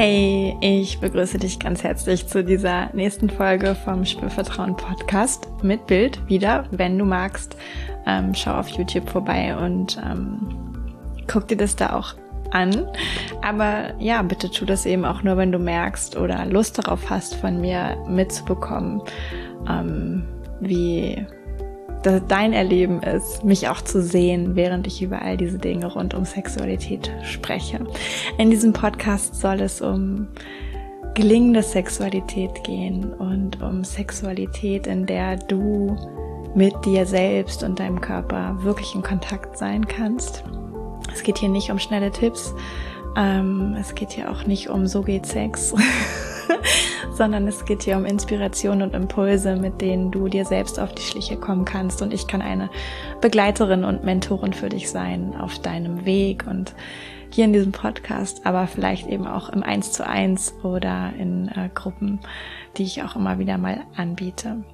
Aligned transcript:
Hey, 0.00 0.56
ich 0.60 1.00
begrüße 1.00 1.38
dich 1.38 1.58
ganz 1.58 1.82
herzlich 1.82 2.28
zu 2.28 2.44
dieser 2.44 2.88
nächsten 2.94 3.28
Folge 3.28 3.74
vom 3.74 4.04
Spürvertrauen 4.04 4.76
Podcast 4.76 5.48
mit 5.64 5.88
Bild 5.88 6.20
wieder. 6.28 6.66
Wenn 6.70 6.96
du 6.96 7.04
magst, 7.04 7.56
ähm, 8.06 8.32
schau 8.32 8.52
auf 8.52 8.68
YouTube 8.68 9.10
vorbei 9.10 9.56
und 9.56 10.00
ähm, 10.08 10.38
guck 11.26 11.48
dir 11.48 11.56
das 11.56 11.74
da 11.74 11.94
auch 11.94 12.14
an. 12.52 12.86
Aber 13.42 13.92
ja, 13.98 14.22
bitte 14.22 14.48
tu 14.52 14.64
das 14.64 14.86
eben 14.86 15.04
auch 15.04 15.24
nur, 15.24 15.36
wenn 15.36 15.50
du 15.50 15.58
merkst 15.58 16.16
oder 16.16 16.46
Lust 16.46 16.78
darauf 16.78 17.10
hast, 17.10 17.34
von 17.34 17.60
mir 17.60 17.96
mitzubekommen, 18.08 19.02
ähm, 19.68 20.22
wie 20.60 21.26
dein 22.26 22.52
Erleben 22.52 23.02
ist, 23.02 23.44
mich 23.44 23.68
auch 23.68 23.80
zu 23.80 24.02
sehen, 24.02 24.56
während 24.56 24.86
ich 24.86 25.02
über 25.02 25.22
all 25.22 25.36
diese 25.36 25.58
Dinge 25.58 25.86
rund 25.86 26.14
um 26.14 26.24
Sexualität 26.24 27.10
spreche. 27.22 27.86
In 28.38 28.50
diesem 28.50 28.72
Podcast 28.72 29.34
soll 29.40 29.60
es 29.60 29.80
um 29.80 30.28
gelingende 31.14 31.62
Sexualität 31.62 32.62
gehen 32.64 33.12
und 33.12 33.60
um 33.62 33.84
Sexualität, 33.84 34.86
in 34.86 35.06
der 35.06 35.36
du 35.36 35.96
mit 36.54 36.84
dir 36.84 37.06
selbst 37.06 37.62
und 37.62 37.80
deinem 37.80 38.00
Körper 38.00 38.56
wirklich 38.62 38.94
in 38.94 39.02
Kontakt 39.02 39.58
sein 39.58 39.86
kannst. 39.86 40.44
Es 41.12 41.22
geht 41.22 41.38
hier 41.38 41.48
nicht 41.48 41.70
um 41.70 41.78
schnelle 41.78 42.10
Tipps. 42.10 42.54
Ähm, 43.16 43.76
es 43.78 43.94
geht 43.94 44.12
hier 44.12 44.30
auch 44.30 44.46
nicht 44.46 44.68
um 44.68 44.86
so 44.86 45.02
geht 45.02 45.26
Sex. 45.26 45.74
sondern 47.12 47.46
es 47.46 47.64
geht 47.64 47.82
hier 47.82 47.96
um 47.96 48.04
Inspiration 48.04 48.82
und 48.82 48.94
Impulse, 48.94 49.56
mit 49.56 49.80
denen 49.80 50.10
du 50.10 50.28
dir 50.28 50.44
selbst 50.44 50.78
auf 50.78 50.94
die 50.94 51.02
Schliche 51.02 51.36
kommen 51.36 51.64
kannst. 51.64 52.02
Und 52.02 52.12
ich 52.12 52.26
kann 52.26 52.42
eine 52.42 52.70
Begleiterin 53.20 53.84
und 53.84 54.04
Mentorin 54.04 54.52
für 54.52 54.68
dich 54.68 54.90
sein 54.90 55.34
auf 55.38 55.58
deinem 55.58 56.04
Weg 56.04 56.46
und 56.46 56.74
hier 57.30 57.44
in 57.44 57.52
diesem 57.52 57.72
Podcast, 57.72 58.46
aber 58.46 58.66
vielleicht 58.66 59.06
eben 59.06 59.26
auch 59.26 59.50
im 59.50 59.62
Eins 59.62 59.92
zu 59.92 60.06
eins 60.06 60.54
oder 60.62 61.12
in 61.18 61.48
äh, 61.48 61.68
Gruppen, 61.74 62.20
die 62.76 62.84
ich 62.84 63.02
auch 63.02 63.16
immer 63.16 63.38
wieder 63.38 63.58
mal 63.58 63.82
anbiete. 63.96 64.64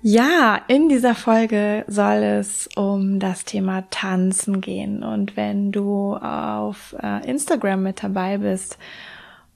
Ja, 0.00 0.60
in 0.68 0.88
dieser 0.88 1.14
Folge 1.14 1.84
soll 1.88 2.22
es 2.22 2.68
um 2.76 3.18
das 3.18 3.44
Thema 3.44 3.84
Tanzen 3.90 4.60
gehen. 4.60 5.02
Und 5.02 5.36
wenn 5.36 5.72
du 5.72 6.14
auf 6.14 6.94
äh, 7.02 7.28
Instagram 7.28 7.82
mit 7.82 8.02
dabei 8.02 8.38
bist 8.38 8.78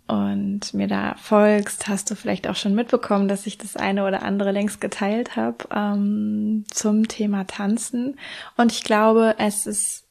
und 0.08 0.74
mir 0.74 0.88
da 0.88 1.14
folgst, 1.16 1.88
hast 1.88 2.10
du 2.10 2.16
vielleicht 2.16 2.48
auch 2.48 2.56
schon 2.56 2.74
mitbekommen, 2.74 3.28
dass 3.28 3.46
ich 3.46 3.56
das 3.56 3.76
eine 3.76 4.06
oder 4.06 4.22
andere 4.22 4.52
längst 4.52 4.80
geteilt 4.80 5.36
habe 5.36 5.64
ähm, 5.74 6.64
zum 6.70 7.08
Thema 7.08 7.46
Tanzen. 7.46 8.18
Und 8.56 8.72
ich 8.72 8.82
glaube, 8.82 9.36
es 9.38 9.66
ist 9.66 10.04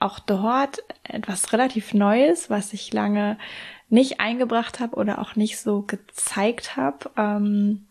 auch 0.00 0.18
dort 0.18 0.78
etwas 1.02 1.52
relativ 1.52 1.94
Neues, 1.94 2.50
was 2.50 2.72
ich 2.72 2.92
lange 2.92 3.38
nicht 3.88 4.20
eingebracht 4.20 4.80
habe 4.80 4.96
oder 4.96 5.20
auch 5.20 5.36
nicht 5.36 5.58
so 5.58 5.82
gezeigt 5.82 6.76
habe. 6.76 7.10
Ähm, 7.16 7.86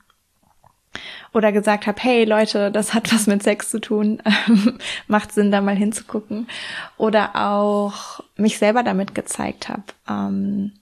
oder 1.32 1.52
gesagt 1.52 1.88
habe, 1.88 2.00
hey 2.02 2.24
Leute, 2.24 2.72
das 2.72 2.94
hat 2.94 3.12
was 3.12 3.26
mit 3.26 3.42
Sex 3.42 3.72
zu 3.72 3.80
tun, 3.80 4.22
macht 5.08 5.32
Sinn, 5.32 5.52
da 5.52 5.62
mal 5.62 5.76
hinzugucken. 5.76 6.48
Oder 6.98 7.36
auch 7.36 8.24
mich 8.36 8.60
selber 8.60 8.84
damit 8.84 9.16
gezeigt 9.16 9.70
habe. 9.70 9.84
Ähm, 10.08 10.74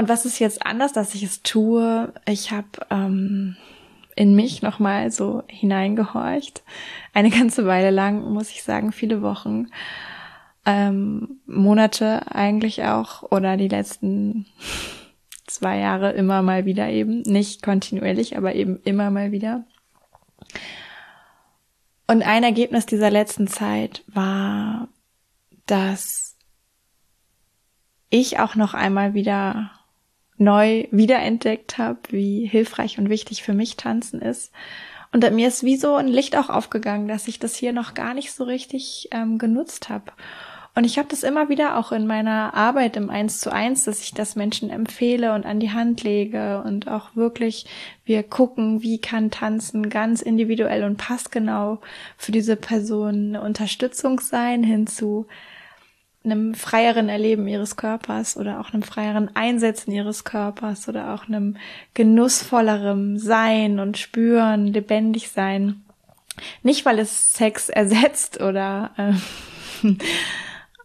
und 0.00 0.08
was 0.08 0.24
ist 0.24 0.38
jetzt 0.38 0.64
anders, 0.64 0.94
dass 0.94 1.14
ich 1.14 1.22
es 1.22 1.42
tue? 1.42 2.10
Ich 2.24 2.52
habe 2.52 2.66
ähm, 2.88 3.54
in 4.16 4.34
mich 4.34 4.62
nochmal 4.62 5.10
so 5.10 5.42
hineingehorcht. 5.46 6.62
Eine 7.12 7.28
ganze 7.38 7.66
Weile 7.66 7.90
lang, 7.90 8.32
muss 8.32 8.48
ich 8.48 8.62
sagen, 8.62 8.92
viele 8.92 9.20
Wochen, 9.20 9.66
ähm, 10.64 11.40
Monate 11.44 12.34
eigentlich 12.34 12.82
auch 12.84 13.30
oder 13.30 13.58
die 13.58 13.68
letzten 13.68 14.46
zwei 15.46 15.76
Jahre 15.76 16.12
immer 16.12 16.40
mal 16.40 16.64
wieder 16.64 16.88
eben. 16.88 17.20
Nicht 17.20 17.62
kontinuierlich, 17.62 18.38
aber 18.38 18.54
eben 18.54 18.80
immer 18.84 19.10
mal 19.10 19.32
wieder. 19.32 19.64
Und 22.06 22.22
ein 22.22 22.42
Ergebnis 22.42 22.86
dieser 22.86 23.10
letzten 23.10 23.48
Zeit 23.48 24.02
war, 24.06 24.88
dass 25.66 26.38
ich 28.08 28.38
auch 28.38 28.54
noch 28.54 28.72
einmal 28.72 29.12
wieder 29.12 29.72
neu 30.40 30.86
wiederentdeckt 30.90 31.78
habe, 31.78 32.00
wie 32.08 32.46
hilfreich 32.46 32.98
und 32.98 33.10
wichtig 33.10 33.42
für 33.42 33.52
mich 33.52 33.76
Tanzen 33.76 34.20
ist. 34.20 34.52
Und 35.12 35.28
mir 35.32 35.48
ist 35.48 35.64
wie 35.64 35.76
so 35.76 35.96
ein 35.96 36.08
Licht 36.08 36.36
auch 36.36 36.48
aufgegangen, 36.48 37.08
dass 37.08 37.28
ich 37.28 37.38
das 37.38 37.54
hier 37.56 37.72
noch 37.72 37.94
gar 37.94 38.14
nicht 38.14 38.32
so 38.32 38.44
richtig 38.44 39.08
ähm, 39.12 39.38
genutzt 39.38 39.88
habe. 39.88 40.12
Und 40.74 40.84
ich 40.84 40.98
habe 40.98 41.08
das 41.08 41.24
immer 41.24 41.48
wieder 41.48 41.76
auch 41.76 41.90
in 41.90 42.06
meiner 42.06 42.54
Arbeit 42.54 42.96
im 42.96 43.10
Eins 43.10 43.40
zu 43.40 43.52
eins, 43.52 43.84
dass 43.84 44.02
ich 44.02 44.14
das 44.14 44.36
Menschen 44.36 44.70
empfehle 44.70 45.34
und 45.34 45.44
an 45.44 45.58
die 45.58 45.72
Hand 45.72 46.04
lege 46.04 46.62
und 46.64 46.86
auch 46.86 47.16
wirklich 47.16 47.66
wir 48.04 48.22
gucken, 48.22 48.80
wie 48.80 49.00
kann 49.00 49.32
Tanzen 49.32 49.90
ganz 49.90 50.22
individuell 50.22 50.84
und 50.84 50.96
passgenau 50.96 51.80
für 52.16 52.30
diese 52.30 52.54
Person 52.54 53.34
eine 53.34 53.42
Unterstützung 53.42 54.20
sein 54.20 54.62
hinzu 54.62 55.26
einem 56.24 56.54
freieren 56.54 57.08
Erleben 57.08 57.48
ihres 57.48 57.76
Körpers 57.76 58.36
oder 58.36 58.60
auch 58.60 58.72
einem 58.72 58.82
freieren 58.82 59.34
Einsetzen 59.34 59.90
ihres 59.92 60.24
Körpers 60.24 60.88
oder 60.88 61.14
auch 61.14 61.26
einem 61.26 61.56
genussvollerem 61.94 63.18
Sein 63.18 63.78
und 63.78 63.96
Spüren, 63.96 64.66
lebendig 64.66 65.30
sein. 65.30 65.82
Nicht, 66.62 66.84
weil 66.84 66.98
es 66.98 67.32
Sex 67.32 67.68
ersetzt 67.68 68.40
oder 68.40 68.90
äh, 68.96 69.86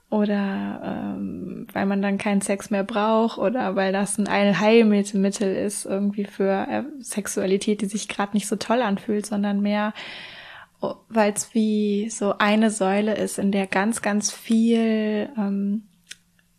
oder 0.10 1.16
ähm, 1.18 1.68
weil 1.74 1.86
man 1.86 2.02
dann 2.02 2.18
keinen 2.18 2.42
Sex 2.42 2.70
mehr 2.70 2.86
braucht 2.86 3.38
oder 3.38 3.76
weil 3.76 3.92
das 3.92 4.18
ein 4.18 4.28
Allheilmittel 4.30 5.54
ist 5.54 5.86
irgendwie 5.86 6.26
für 6.26 6.68
äh, 6.70 6.84
Sexualität, 7.00 7.82
die 7.82 7.88
sich 7.88 8.08
gerade 8.08 8.34
nicht 8.34 8.48
so 8.48 8.56
toll 8.56 8.82
anfühlt, 8.82 9.26
sondern 9.26 9.62
mehr 9.62 9.94
weil 11.10 11.34
es 11.34 11.54
wie 11.54 12.10
so 12.10 12.38
eine 12.38 12.72
Säule 12.72 13.16
ist, 13.16 13.40
in 13.40 13.52
der 13.52 13.68
ganz, 13.68 14.02
ganz 14.02 14.32
viel 14.32 15.30
ähm, 15.38 15.84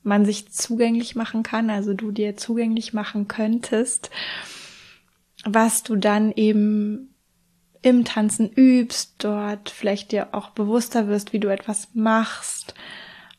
man 0.03 0.25
sich 0.25 0.53
zugänglich 0.53 1.17
machen 1.17 1.43
kann, 1.43 1.69
also 1.69 1.93
du 1.93 2.11
dir 2.13 2.37
zugänglich 2.37 2.93
machen 2.93 3.29
könntest, 3.29 4.11
was 5.45 5.83
du 5.83 5.97
dann 5.97 6.33
eben 6.33 7.15
im 7.83 8.05
Tanzen 8.05 8.51
übst, 8.51 9.15
dort 9.19 9.71
vielleicht 9.71 10.13
dir 10.13 10.29
auch 10.33 10.51
bewusster 10.51 11.09
wirst, 11.09 11.33
wie 11.33 11.41
du 11.41 11.49
etwas 11.49 11.89
machst, 11.95 12.75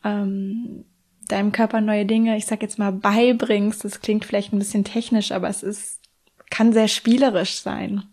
ähm, 0.03 0.85
deinem 1.27 1.51
Körper 1.51 1.81
neue 1.81 2.05
Dinge, 2.05 2.37
ich 2.37 2.45
sag 2.45 2.61
jetzt 2.61 2.79
mal, 2.79 2.93
beibringst. 2.93 3.83
Das 3.83 3.99
klingt 3.99 4.23
vielleicht 4.23 4.53
ein 4.53 4.59
bisschen 4.59 4.85
technisch, 4.85 5.31
aber 5.31 5.49
es 5.49 5.63
ist, 5.63 5.99
kann 6.49 6.71
sehr 6.71 6.87
spielerisch 6.87 7.59
sein 7.59 8.03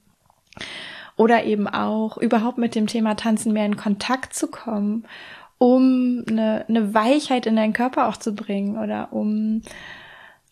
oder 1.17 1.45
eben 1.45 1.69
auch 1.69 2.19
überhaupt 2.19 2.59
mit 2.59 2.75
dem 2.75 2.87
Thema 2.87 3.15
Tanzen 3.15 3.53
mehr 3.53 3.67
in 3.67 3.77
Kontakt 3.77 4.35
zu 4.35 4.49
kommen, 4.49 5.07
um 5.59 6.25
eine, 6.29 6.65
eine 6.69 6.95
Weichheit 6.95 7.47
in 7.47 7.57
deinen 7.57 7.73
Körper 7.73 8.09
auch 8.09 8.17
zu 8.17 8.35
bringen 8.35 8.79
oder 8.79 9.13
um 9.13 9.63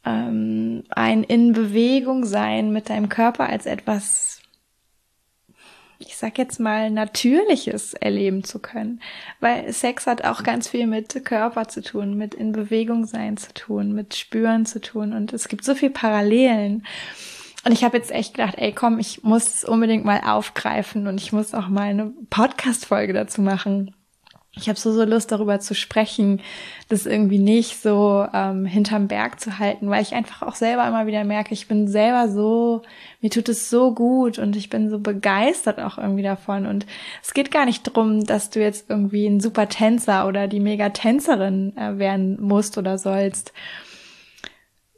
ähm, 0.04 0.84
ein 0.90 1.24
in 1.24 1.52
Bewegung 1.52 2.24
sein 2.24 2.72
mit 2.72 2.90
deinem 2.90 3.08
Körper 3.08 3.48
als 3.48 3.66
etwas 3.66 4.32
ich 6.06 6.16
sag 6.16 6.38
jetzt 6.38 6.60
mal, 6.60 6.90
natürliches 6.90 7.94
erleben 7.94 8.44
zu 8.44 8.58
können. 8.58 9.00
Weil 9.40 9.72
Sex 9.72 10.06
hat 10.06 10.24
auch 10.24 10.42
ganz 10.42 10.68
viel 10.68 10.86
mit 10.86 11.24
Körper 11.24 11.68
zu 11.68 11.82
tun, 11.82 12.16
mit 12.16 12.34
in 12.34 12.52
Bewegung 12.52 13.06
sein 13.06 13.36
zu 13.36 13.52
tun, 13.54 13.92
mit 13.92 14.14
Spüren 14.14 14.66
zu 14.66 14.80
tun. 14.80 15.12
Und 15.12 15.32
es 15.32 15.48
gibt 15.48 15.64
so 15.64 15.74
viel 15.74 15.90
Parallelen. 15.90 16.84
Und 17.64 17.72
ich 17.72 17.84
habe 17.84 17.96
jetzt 17.96 18.10
echt 18.10 18.34
gedacht, 18.34 18.54
ey, 18.58 18.72
komm, 18.72 18.98
ich 18.98 19.22
muss 19.22 19.46
es 19.54 19.64
unbedingt 19.64 20.04
mal 20.04 20.20
aufgreifen 20.25 21.06
und 21.06 21.20
ich 21.20 21.32
muss 21.32 21.54
auch 21.54 21.69
mal 21.69 21.82
eine 21.82 22.12
Podcast-Folge 22.28 23.12
dazu 23.12 23.40
machen. 23.40 23.94
Ich 24.54 24.69
habe 24.69 24.78
so, 24.78 24.92
so 24.92 25.04
Lust, 25.04 25.32
darüber 25.32 25.60
zu 25.60 25.75
sprechen, 25.75 26.42
das 26.90 27.06
irgendwie 27.06 27.38
nicht 27.38 27.81
so 27.81 28.26
ähm, 28.34 28.66
hinterm 28.66 29.08
Berg 29.08 29.40
zu 29.40 29.58
halten, 29.58 29.88
weil 29.88 30.02
ich 30.02 30.12
einfach 30.12 30.42
auch 30.46 30.56
selber 30.56 30.87
immer 30.87 31.06
wieder 31.06 31.25
merke, 31.25 31.54
ich 31.54 31.69
bin 31.69 31.88
selber 31.88 32.28
so, 32.28 32.82
mir 33.22 33.31
tut 33.31 33.48
es 33.48 33.70
so 33.70 33.94
gut 33.94 34.38
und 34.38 34.54
ich 34.54 34.69
bin 34.69 34.90
so 34.90 34.98
begeistert 34.98 35.81
auch 35.81 35.96
irgendwie 35.96 36.22
davon. 36.22 36.66
Und 36.66 36.84
es 37.22 37.32
geht 37.32 37.50
gar 37.50 37.64
nicht 37.64 37.84
drum, 37.84 38.25
dass 38.25 38.50
du 38.50 38.60
jetzt 38.60 38.90
irgendwie 38.90 39.26
ein 39.26 39.40
super 39.40 39.70
Tänzer 39.70 40.28
oder 40.28 40.48
die 40.48 40.60
Mega-Tänzerin 40.60 41.75
äh, 41.78 41.96
werden 41.96 42.38
musst 42.38 42.76
oder 42.76 42.98
sollst, 42.98 43.54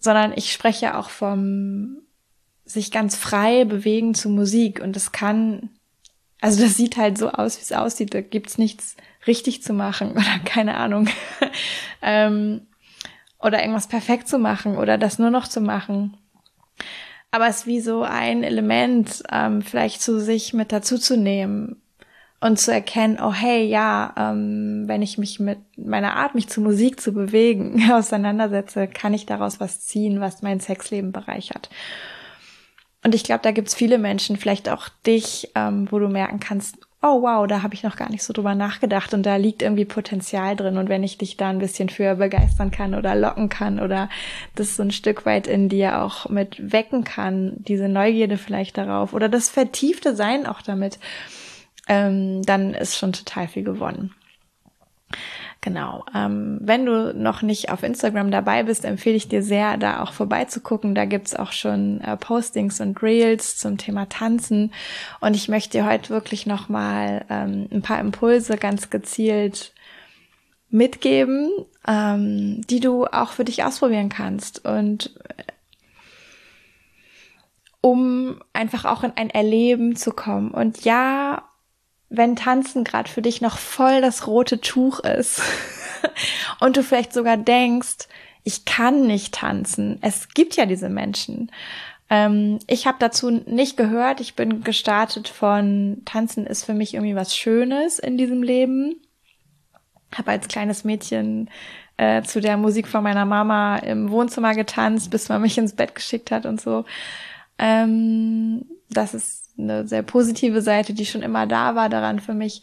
sondern 0.01 0.33
ich 0.35 0.53
spreche 0.53 0.99
auch 0.99 1.11
vom 1.11 2.04
sich 2.65 2.91
ganz 2.91 3.17
frei 3.17 3.65
bewegen 3.65 4.15
zu 4.15 4.29
Musik 4.29 4.81
und 4.81 4.97
das 4.97 5.13
kann, 5.13 5.71
also 6.41 6.63
das 6.63 6.77
sieht 6.77 6.97
halt 6.97 7.19
so 7.19 7.31
aus, 7.31 7.59
wie 7.59 7.63
es 7.63 7.73
aussieht, 7.73 8.15
da 8.15 8.21
gibt's 8.21 8.59
nichts 8.59 8.97
richtig 9.27 9.63
zu 9.63 9.73
machen 9.73 10.13
oder 10.13 10.39
keine 10.45 10.77
Ahnung. 10.77 11.09
ähm, 12.03 12.63
oder 13.39 13.61
irgendwas 13.61 13.89
perfekt 13.89 14.27
zu 14.27 14.39
machen 14.39 14.79
oder 14.79 14.97
das 14.97 15.19
nur 15.19 15.31
noch 15.31 15.47
zu 15.47 15.61
machen. 15.61 16.17
Aber 17.31 17.49
es 17.49 17.59
ist 17.59 17.67
wie 17.67 17.81
so 17.81 18.03
ein 18.03 18.43
Element, 18.43 19.23
ähm, 19.31 19.61
vielleicht 19.61 20.01
zu 20.01 20.21
sich 20.21 20.55
mit 20.55 20.73
dazu 20.73 20.99
zu 20.99 21.17
nehmen 21.17 21.83
und 22.41 22.59
zu 22.61 22.73
erkennen, 22.73 23.19
oh 23.21 23.33
hey, 23.33 23.67
ja, 23.67 24.15
ähm, 24.17 24.85
wenn 24.87 25.03
ich 25.03 25.19
mich 25.19 25.41
mit 25.41 25.59
meiner 25.77 26.15
Art, 26.15 26.35
mich 26.35 26.49
zu 26.49 26.61
Musik 26.61 27.01
zu 27.01 27.13
bewegen, 27.13 27.91
auseinandersetze, 27.93 28.87
kann 28.87 29.15
ich 29.15 29.27
daraus 29.27 29.61
was 29.61 29.81
ziehen, 29.81 30.21
was 30.21 30.43
mein 30.43 30.61
Sexleben 30.61 31.11
bereichert. 31.11 31.71
Und 33.05 33.15
ich 33.15 33.23
glaube, 33.23 33.43
da 33.43 33.53
gibt's 33.53 33.75
viele 33.75 33.99
Menschen, 33.99 34.37
vielleicht 34.37 34.69
auch 34.69 34.89
dich, 35.07 35.51
ähm, 35.55 35.87
wo 35.91 35.99
du 35.99 36.09
merken 36.09 36.41
kannst, 36.41 36.79
oh 37.03 37.21
wow, 37.21 37.47
da 37.47 37.63
habe 37.63 37.75
ich 37.75 37.83
noch 37.83 37.97
gar 37.97 38.11
nicht 38.11 38.23
so 38.23 38.33
drüber 38.33 38.55
nachgedacht 38.55 39.13
und 39.13 39.25
da 39.25 39.37
liegt 39.37 39.61
irgendwie 39.61 39.85
Potenzial 39.85 40.57
drin. 40.57 40.79
Und 40.79 40.89
wenn 40.89 41.03
ich 41.03 41.19
dich 41.19 41.37
da 41.37 41.51
ein 41.51 41.59
bisschen 41.59 41.91
für 41.91 42.15
begeistern 42.15 42.71
kann 42.71 42.95
oder 42.95 43.15
locken 43.15 43.51
kann 43.51 43.79
oder 43.79 44.09
das 44.55 44.77
so 44.77 44.83
ein 44.83 44.91
Stück 44.91 45.27
weit 45.27 45.47
in 45.47 45.69
dir 45.69 46.03
auch 46.03 46.31
mit 46.31 46.73
wecken 46.73 47.05
kann, 47.05 47.53
diese 47.59 47.91
Neugierde 47.91 48.39
vielleicht 48.39 48.79
darauf 48.79 49.13
oder 49.13 49.29
das 49.29 49.51
vertiefte 49.51 50.17
Sein 50.17 50.47
auch 50.47 50.63
damit, 50.63 50.99
ähm, 51.89 52.41
dann 52.43 52.73
ist 52.73 52.97
schon 52.97 53.13
total 53.13 53.49
viel 53.49 53.65
gewonnen. 53.65 54.15
Genau. 55.65 56.05
Ähm, 56.15 56.59
wenn 56.61 56.85
du 56.85 57.15
noch 57.15 57.41
nicht 57.41 57.71
auf 57.71 57.83
Instagram 57.83 58.31
dabei 58.31 58.65
bist, 58.65 58.85
empfehle 58.85 59.17
ich 59.17 59.29
dir 59.29 59.43
sehr, 59.43 59.79
da 59.79 60.03
auch 60.03 60.13
vorbeizugucken. 60.13 60.95
Da 60.95 61.07
gibt's 61.07 61.35
auch 61.35 61.53
schon 61.53 62.03
äh, 62.03 62.19
Postings 62.19 62.83
und 62.83 63.03
Reels 63.03 63.57
zum 63.57 63.79
Thema 63.79 64.07
Tanzen. 64.11 64.75
Und 65.23 65.35
ich 65.35 65.49
möchte 65.49 65.79
dir 65.79 65.87
heute 65.87 66.11
wirklich 66.11 66.45
nochmal 66.45 67.25
ähm, 67.31 67.67
ein 67.73 67.81
paar 67.81 67.99
Impulse 67.99 68.59
ganz 68.59 68.91
gezielt 68.91 69.73
mitgeben, 70.69 71.51
ähm, 71.89 72.61
die 72.69 72.81
du 72.81 73.07
auch 73.07 73.31
für 73.31 73.47
dich 73.47 73.65
ausprobieren 73.65 74.11
kannst. 74.11 74.67
Und 74.67 75.19
äh, 75.39 75.45
um 77.81 78.39
einfach 78.53 78.85
auch 78.85 79.03
in 79.03 79.13
ein 79.17 79.31
Erleben 79.31 79.97
zu 79.97 80.13
kommen. 80.13 80.51
Und 80.51 80.85
ja, 80.85 81.43
wenn 82.09 82.37
Tanzen 82.37 82.85
gerade 82.85 83.11
für 83.11 83.23
dich 83.23 83.41
noch 83.41 83.59
voll 83.59 84.01
das 84.01 84.27
rote 84.27 84.61
Tuch 84.61 85.01
ist 85.01 85.43
und 86.61 86.77
du 86.77 86.83
vielleicht 86.83 87.13
sogar 87.13 87.37
denkst, 87.37 88.09
ich 88.45 88.65
kann 88.65 89.07
nicht 89.07 89.35
tanzen. 89.35 89.99
Es 90.03 90.29
gibt 90.29 90.57
ja 90.57 90.67
diese 90.67 90.91
Menschen. 90.91 91.51
Ähm, 92.11 92.59
ich 92.67 92.87
habe 92.87 92.99
dazu 93.01 93.31
nicht 93.31 93.77
gehört. 93.77 94.21
Ich 94.21 94.35
bin 94.35 94.63
gestartet 94.63 95.29
von 95.29 96.03
Tanzen 96.05 96.47
ist 96.47 96.65
für 96.65 96.75
mich 96.75 96.95
irgendwie 96.95 97.17
was 97.17 97.35
Schönes 97.37 97.99
in 97.99 98.19
diesem 98.19 98.43
Leben. 98.43 99.01
Habe 100.15 100.33
als 100.33 100.47
kleines 100.47 100.85
Mädchen 100.85 101.51
äh, 101.97 102.23
zu 102.23 102.41
der 102.41 102.57
Musik 102.57 102.87
von 102.87 103.03
meiner 103.03 103.25
Mama 103.25 103.79
im 103.79 104.11
Wohnzimmer 104.11 104.55
getanzt, 104.55 105.11
bis 105.11 105.29
man 105.29 105.41
mich 105.41 105.57
ins 105.57 105.75
Bett 105.75 105.95
geschickt 105.95 106.31
hat 106.31 106.45
und 106.45 106.61
so. 106.61 106.85
Ähm, 107.59 108.67
das 108.91 109.15
ist 109.15 109.44
eine 109.59 109.87
sehr 109.87 110.03
positive 110.03 110.63
Seite, 110.63 110.95
die 110.95 111.07
schon 111.07 111.23
immer 111.23 111.47
da 111.47 111.75
war 111.75 111.89
daran 111.89 112.21
für 112.21 112.35
mich. 112.35 112.63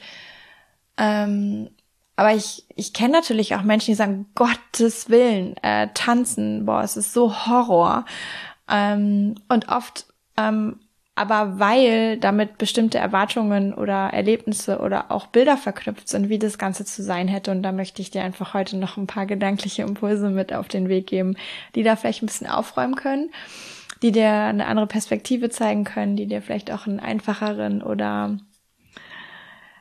Ähm, 0.97 1.69
aber 2.15 2.35
ich, 2.35 2.65
ich 2.75 2.93
kenne 2.93 3.13
natürlich 3.13 3.55
auch 3.55 3.63
Menschen, 3.63 3.91
die 3.91 3.95
sagen, 3.95 4.27
Gottes 4.35 5.09
Willen, 5.09 5.55
äh, 5.63 5.87
tanzen, 5.93 6.65
boah, 6.65 6.83
es 6.83 6.97
ist 6.97 7.13
so 7.13 7.47
Horror. 7.47 8.05
Ähm, 8.69 9.35
und 9.49 9.69
oft, 9.69 10.05
ähm, 10.37 10.79
aber 11.15 11.59
weil 11.59 12.17
damit 12.17 12.57
bestimmte 12.57 12.97
Erwartungen 12.97 13.73
oder 13.73 14.09
Erlebnisse 14.13 14.79
oder 14.79 15.11
auch 15.11 15.27
Bilder 15.27 15.57
verknüpft 15.57 16.07
sind, 16.07 16.29
wie 16.29 16.39
das 16.39 16.57
Ganze 16.57 16.85
zu 16.85 17.03
sein 17.03 17.27
hätte. 17.27 17.51
Und 17.51 17.63
da 17.63 17.71
möchte 17.71 18.01
ich 18.01 18.11
dir 18.11 18.23
einfach 18.23 18.53
heute 18.53 18.77
noch 18.77 18.97
ein 18.97 19.07
paar 19.07 19.25
gedankliche 19.25 19.81
Impulse 19.81 20.29
mit 20.29 20.53
auf 20.53 20.67
den 20.67 20.89
Weg 20.89 21.07
geben, 21.07 21.35
die 21.75 21.83
da 21.83 21.95
vielleicht 21.95 22.23
ein 22.23 22.27
bisschen 22.27 22.47
aufräumen 22.47 22.95
können 22.95 23.29
die 24.01 24.11
dir 24.11 24.31
eine 24.31 24.65
andere 24.65 24.87
Perspektive 24.87 25.49
zeigen 25.49 25.83
können, 25.83 26.15
die 26.15 26.27
dir 26.27 26.41
vielleicht 26.41 26.71
auch 26.71 26.87
einen 26.87 26.99
einfacheren 26.99 27.81
oder 27.81 28.37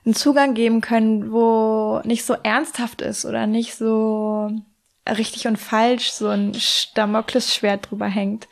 einen 0.04 0.14
Zugang 0.14 0.54
geben 0.54 0.80
können, 0.80 1.32
wo 1.32 2.00
nicht 2.04 2.24
so 2.24 2.34
ernsthaft 2.42 3.02
ist 3.02 3.24
oder 3.24 3.46
nicht 3.46 3.74
so 3.74 4.50
richtig 5.08 5.46
und 5.46 5.58
falsch 5.58 6.10
so 6.10 6.28
ein 6.28 6.52
Damoklesschwert 6.94 7.90
drüber 7.90 8.06
hängt. 8.06 8.48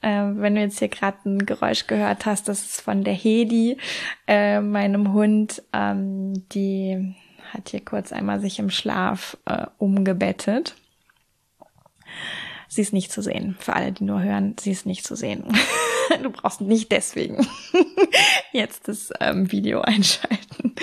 Äh, 0.00 0.24
wenn 0.34 0.54
du 0.54 0.60
jetzt 0.60 0.78
hier 0.78 0.88
gerade 0.88 1.18
ein 1.24 1.46
Geräusch 1.46 1.86
gehört 1.86 2.26
hast, 2.26 2.48
das 2.48 2.62
ist 2.62 2.80
von 2.80 3.04
der 3.04 3.14
Hedi, 3.14 3.78
äh, 4.26 4.60
meinem 4.60 5.12
Hund, 5.12 5.62
ähm, 5.72 6.48
die 6.50 7.14
hat 7.52 7.70
hier 7.70 7.84
kurz 7.84 8.12
einmal 8.12 8.40
sich 8.40 8.58
im 8.58 8.70
Schlaf 8.70 9.36
äh, 9.46 9.66
umgebettet. 9.78 10.74
Sie 12.68 12.82
ist 12.82 12.92
nicht 12.92 13.10
zu 13.10 13.22
sehen. 13.22 13.56
Für 13.58 13.74
alle, 13.74 13.92
die 13.92 14.04
nur 14.04 14.22
hören, 14.22 14.54
sie 14.60 14.72
ist 14.72 14.86
nicht 14.86 15.06
zu 15.06 15.16
sehen. 15.16 15.44
du 16.22 16.30
brauchst 16.30 16.60
nicht 16.60 16.92
deswegen 16.92 17.46
jetzt 18.52 18.88
das 18.88 19.10
ähm, 19.20 19.50
Video 19.50 19.80
einschalten. 19.80 20.74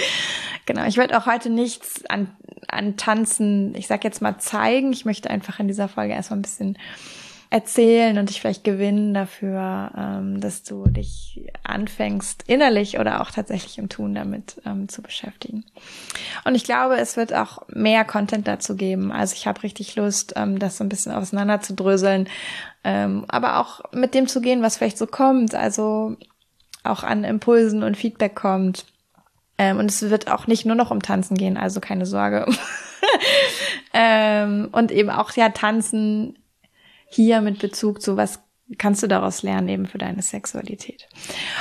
Genau, 0.65 0.85
ich 0.85 0.97
werde 0.97 1.17
auch 1.17 1.27
heute 1.27 1.49
nichts 1.49 2.03
an, 2.07 2.35
an 2.67 2.97
Tanzen, 2.97 3.75
ich 3.75 3.87
sag 3.87 4.03
jetzt 4.03 4.21
mal 4.21 4.39
zeigen. 4.39 4.91
Ich 4.93 5.05
möchte 5.05 5.29
einfach 5.29 5.59
in 5.59 5.67
dieser 5.67 5.87
Folge 5.87 6.13
erstmal 6.13 6.39
ein 6.39 6.43
bisschen 6.43 6.77
erzählen 7.55 8.17
und 8.17 8.27
dich 8.27 8.41
vielleicht 8.41 8.65
gewinnen 8.65 9.13
dafür, 9.13 9.89
ähm, 9.97 10.41
dass 10.41 10.63
du 10.63 10.89
dich 10.89 11.49
anfängst, 11.63 12.43
innerlich 12.47 12.99
oder 12.99 13.21
auch 13.21 13.31
tatsächlich 13.31 13.77
im 13.77 13.87
Tun 13.87 14.13
damit 14.13 14.61
ähm, 14.65 14.89
zu 14.89 15.01
beschäftigen. 15.01 15.63
Und 16.43 16.55
ich 16.55 16.65
glaube, 16.65 16.97
es 16.97 17.15
wird 17.15 17.33
auch 17.33 17.61
mehr 17.69 18.03
Content 18.03 18.45
dazu 18.45 18.75
geben. 18.75 19.09
Also 19.13 19.35
ich 19.35 19.47
habe 19.47 19.63
richtig 19.63 19.95
Lust, 19.95 20.33
ähm, 20.35 20.59
das 20.59 20.75
so 20.75 20.83
ein 20.83 20.89
bisschen 20.89 21.13
auseinander 21.13 21.61
zu 21.61 21.73
dröseln, 21.73 22.27
ähm, 22.83 23.23
aber 23.29 23.61
auch 23.61 23.89
mit 23.93 24.15
dem 24.15 24.27
zu 24.27 24.41
gehen, 24.41 24.61
was 24.61 24.75
vielleicht 24.75 24.97
so 24.97 25.07
kommt, 25.07 25.55
also 25.55 26.17
auch 26.83 27.03
an 27.03 27.23
Impulsen 27.23 27.83
und 27.83 27.95
Feedback 27.95 28.35
kommt. 28.35 28.85
Ähm, 29.57 29.79
und 29.79 29.89
es 29.89 30.01
wird 30.01 30.29
auch 30.29 30.47
nicht 30.47 30.65
nur 30.65 30.75
noch 30.75 30.91
um 30.91 31.01
Tanzen 31.01 31.37
gehen, 31.37 31.55
also 31.55 31.79
keine 31.79 32.05
Sorge. 32.05 32.45
ähm, 33.93 34.67
und 34.73 34.91
eben 34.91 35.09
auch 35.09 35.31
ja 35.31 35.47
Tanzen 35.47 36.35
hier 37.15 37.41
mit 37.41 37.59
Bezug 37.59 38.01
zu 38.01 38.17
was 38.17 38.39
kannst 38.77 39.03
du 39.03 39.07
daraus 39.07 39.43
lernen 39.43 39.69
eben 39.69 39.85
für 39.85 39.99
deine 39.99 40.23
Sexualität. 40.23 41.07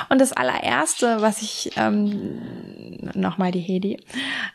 Und 0.08 0.20
das 0.20 0.32
allererste, 0.32 1.20
was 1.20 1.42
ich 1.42 1.72
ähm, 1.76 3.10
nochmal 3.14 3.52
die 3.52 3.60
Hedi, 3.60 4.02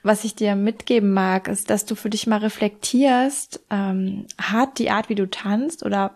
was 0.02 0.24
ich 0.24 0.34
dir 0.34 0.56
mitgeben 0.56 1.14
mag, 1.14 1.48
ist, 1.48 1.70
dass 1.70 1.86
du 1.86 1.94
für 1.94 2.10
dich 2.10 2.26
mal 2.26 2.40
reflektierst, 2.40 3.62
ähm, 3.70 4.26
hat 4.40 4.80
die 4.80 4.90
Art, 4.90 5.10
wie 5.10 5.16
du 5.16 5.30
tanzt 5.30 5.86
oder 5.86 6.16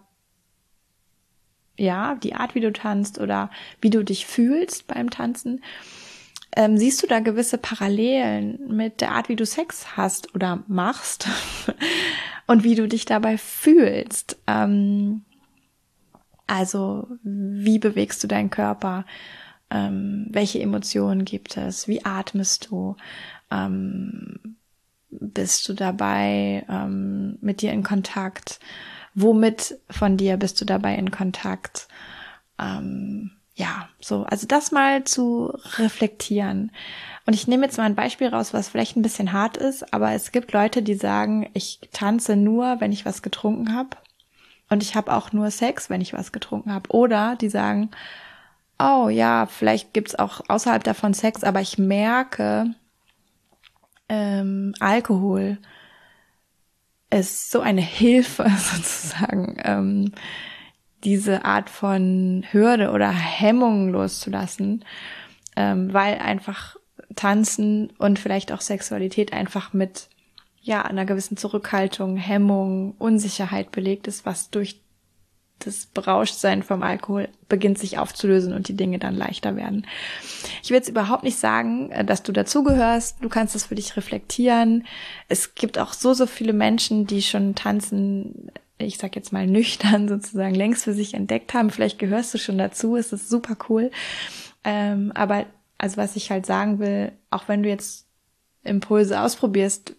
ja, 1.77 2.15
die 2.15 2.35
Art, 2.35 2.55
wie 2.55 2.61
du 2.61 2.71
tanzt 2.71 3.19
oder 3.19 3.49
wie 3.81 3.89
du 3.89 4.03
dich 4.03 4.25
fühlst 4.25 4.87
beim 4.87 5.09
Tanzen, 5.09 5.63
ähm, 6.55 6.77
siehst 6.77 7.01
du 7.03 7.07
da 7.07 7.19
gewisse 7.19 7.57
Parallelen 7.57 8.59
mit 8.67 9.01
der 9.01 9.11
Art, 9.11 9.29
wie 9.29 9.35
du 9.35 9.45
Sex 9.45 9.97
hast 9.97 10.33
oder 10.35 10.63
machst 10.67 11.27
und 12.47 12.63
wie 12.63 12.75
du 12.75 12.87
dich 12.87 13.05
dabei 13.05 13.37
fühlst? 13.37 14.37
Ähm, 14.47 15.23
also, 16.47 17.07
wie 17.23 17.79
bewegst 17.79 18.23
du 18.23 18.27
deinen 18.27 18.49
Körper? 18.49 19.05
Ähm, 19.69 20.27
welche 20.29 20.61
Emotionen 20.61 21.25
gibt 21.25 21.57
es? 21.57 21.87
Wie 21.87 22.05
atmest 22.05 22.67
du? 22.69 22.95
Ähm, 23.49 24.57
bist 25.09 25.67
du 25.69 25.73
dabei 25.73 26.65
ähm, 26.69 27.37
mit 27.41 27.61
dir 27.61 27.71
in 27.71 27.83
Kontakt? 27.83 28.59
Womit 29.15 29.79
von 29.89 30.17
dir 30.17 30.37
bist 30.37 30.59
du 30.59 30.65
dabei 30.65 30.95
in 30.95 31.11
Kontakt? 31.11 31.87
Ja, 33.55 33.87
so, 33.99 34.23
also 34.23 34.47
das 34.47 34.71
mal 34.71 35.03
zu 35.03 35.53
reflektieren. 35.77 36.71
Und 37.25 37.33
ich 37.33 37.47
nehme 37.47 37.65
jetzt 37.65 37.77
mal 37.77 37.83
ein 37.85 37.95
Beispiel 37.95 38.27
raus, 38.27 38.53
was 38.53 38.69
vielleicht 38.69 38.97
ein 38.97 39.03
bisschen 39.03 39.31
hart 39.31 39.57
ist, 39.57 39.93
aber 39.93 40.11
es 40.13 40.31
gibt 40.31 40.51
Leute, 40.53 40.81
die 40.81 40.95
sagen, 40.95 41.49
ich 41.53 41.79
tanze 41.91 42.35
nur, 42.35 42.81
wenn 42.81 42.91
ich 42.91 43.05
was 43.05 43.21
getrunken 43.21 43.75
habe. 43.75 43.97
Und 44.69 44.81
ich 44.81 44.95
habe 44.95 45.13
auch 45.13 45.31
nur 45.33 45.51
Sex, 45.51 45.89
wenn 45.89 46.01
ich 46.01 46.13
was 46.13 46.31
getrunken 46.31 46.73
habe. 46.73 46.89
Oder 46.89 47.35
die 47.35 47.49
sagen, 47.49 47.91
oh 48.79 49.07
ja, 49.09 49.45
vielleicht 49.45 49.93
gibt's 49.93 50.15
auch 50.15 50.41
außerhalb 50.47 50.83
davon 50.83 51.13
Sex, 51.13 51.43
aber 51.43 51.61
ich 51.61 51.77
merke, 51.77 52.73
ähm, 54.09 54.73
Alkohol 54.79 55.59
ist 57.09 57.51
so 57.51 57.61
eine 57.61 57.81
Hilfe 57.81 58.49
sozusagen. 58.57 59.57
Ähm, 59.63 60.11
diese 61.03 61.45
Art 61.45 61.69
von 61.69 62.43
Hürde 62.51 62.91
oder 62.91 63.09
Hemmung 63.09 63.89
loszulassen, 63.89 64.85
ähm, 65.55 65.93
weil 65.93 66.17
einfach 66.19 66.77
Tanzen 67.15 67.91
und 67.97 68.19
vielleicht 68.19 68.51
auch 68.51 68.61
Sexualität 68.61 69.33
einfach 69.33 69.73
mit 69.73 70.09
ja 70.61 70.83
einer 70.83 71.05
gewissen 71.05 71.37
Zurückhaltung, 71.37 72.17
Hemmung, 72.17 72.95
Unsicherheit 72.97 73.71
belegt 73.71 74.07
ist, 74.07 74.25
was 74.25 74.49
durch 74.49 74.79
das 75.59 75.85
Berauschtsein 75.85 76.63
vom 76.63 76.83
Alkohol 76.83 77.29
beginnt 77.47 77.77
sich 77.77 77.97
aufzulösen 77.97 78.53
und 78.53 78.67
die 78.67 78.75
Dinge 78.75 78.99
dann 78.99 79.15
leichter 79.15 79.55
werden. 79.55 79.85
Ich 80.61 80.69
will 80.69 80.77
jetzt 80.77 80.89
überhaupt 80.89 81.23
nicht 81.23 81.37
sagen, 81.37 81.91
äh, 81.91 82.03
dass 82.03 82.23
du 82.23 82.31
dazugehörst. 82.31 83.17
Du 83.21 83.29
kannst 83.29 83.55
das 83.55 83.65
für 83.65 83.75
dich 83.75 83.95
reflektieren. 83.95 84.85
Es 85.27 85.55
gibt 85.55 85.77
auch 85.77 85.93
so, 85.93 86.13
so 86.13 86.25
viele 86.25 86.53
Menschen, 86.53 87.07
die 87.07 87.21
schon 87.21 87.55
tanzen 87.55 88.51
ich 88.85 88.97
sag 88.97 89.15
jetzt 89.15 89.33
mal 89.33 89.47
nüchtern 89.47 90.07
sozusagen 90.09 90.55
längst 90.55 90.83
für 90.83 90.93
sich 90.93 91.13
entdeckt 91.13 91.53
haben. 91.53 91.69
Vielleicht 91.69 91.99
gehörst 91.99 92.33
du 92.33 92.37
schon 92.37 92.57
dazu, 92.57 92.95
es 92.95 93.13
ist 93.13 93.29
super 93.29 93.57
cool. 93.69 93.91
Ähm, 94.63 95.11
aber 95.13 95.45
also 95.77 95.97
was 95.97 96.15
ich 96.15 96.31
halt 96.31 96.45
sagen 96.45 96.79
will, 96.79 97.11
auch 97.29 97.47
wenn 97.47 97.63
du 97.63 97.69
jetzt 97.69 98.07
Impulse 98.63 99.19
ausprobierst 99.19 99.95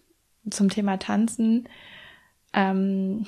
zum 0.49 0.69
Thema 0.69 0.97
Tanzen, 0.97 1.69
ähm, 2.53 3.25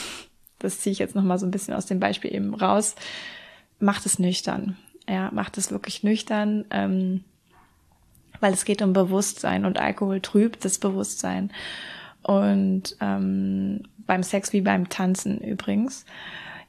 das 0.58 0.80
ziehe 0.80 0.92
ich 0.92 0.98
jetzt 0.98 1.14
nochmal 1.14 1.38
so 1.38 1.46
ein 1.46 1.50
bisschen 1.50 1.74
aus 1.74 1.86
dem 1.86 2.00
Beispiel 2.00 2.34
eben 2.34 2.54
raus, 2.54 2.94
macht 3.78 4.06
es 4.06 4.18
nüchtern. 4.18 4.76
Ja, 5.08 5.30
macht 5.32 5.58
es 5.58 5.72
wirklich 5.72 6.04
nüchtern, 6.04 6.64
ähm, 6.70 7.24
weil 8.40 8.52
es 8.52 8.64
geht 8.64 8.82
um 8.82 8.92
Bewusstsein 8.92 9.64
und 9.64 9.78
Alkohol 9.78 10.20
trübt 10.20 10.64
das 10.64 10.78
Bewusstsein. 10.78 11.52
Und 12.22 12.96
ähm, 13.00 13.82
beim 13.98 14.22
Sex 14.22 14.52
wie 14.52 14.60
beim 14.60 14.88
Tanzen 14.88 15.38
übrigens. 15.40 16.04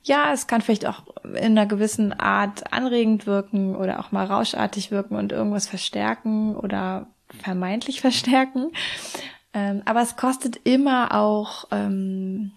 Ja, 0.04 0.34
es 0.34 0.48
kann 0.48 0.62
vielleicht 0.62 0.86
auch 0.86 1.04
in 1.24 1.58
einer 1.58 1.66
gewissen 1.66 2.12
Art 2.12 2.74
anregend 2.74 3.26
wirken 3.26 3.76
oder 3.76 4.00
auch 4.00 4.12
mal 4.12 4.26
rauschartig 4.26 4.92
wirken 4.92 5.16
und 5.16 5.32
irgendwas 5.32 5.68
verstärken 5.68 6.56
oder 6.56 7.08
vermeintlich 7.42 8.02
verstärken. 8.02 8.72
Ähm, 9.54 9.82
aber 9.86 10.02
es 10.02 10.16
kostet 10.16 10.58
immer 10.64 11.14
auch 11.14 11.66
ähm, 11.72 12.52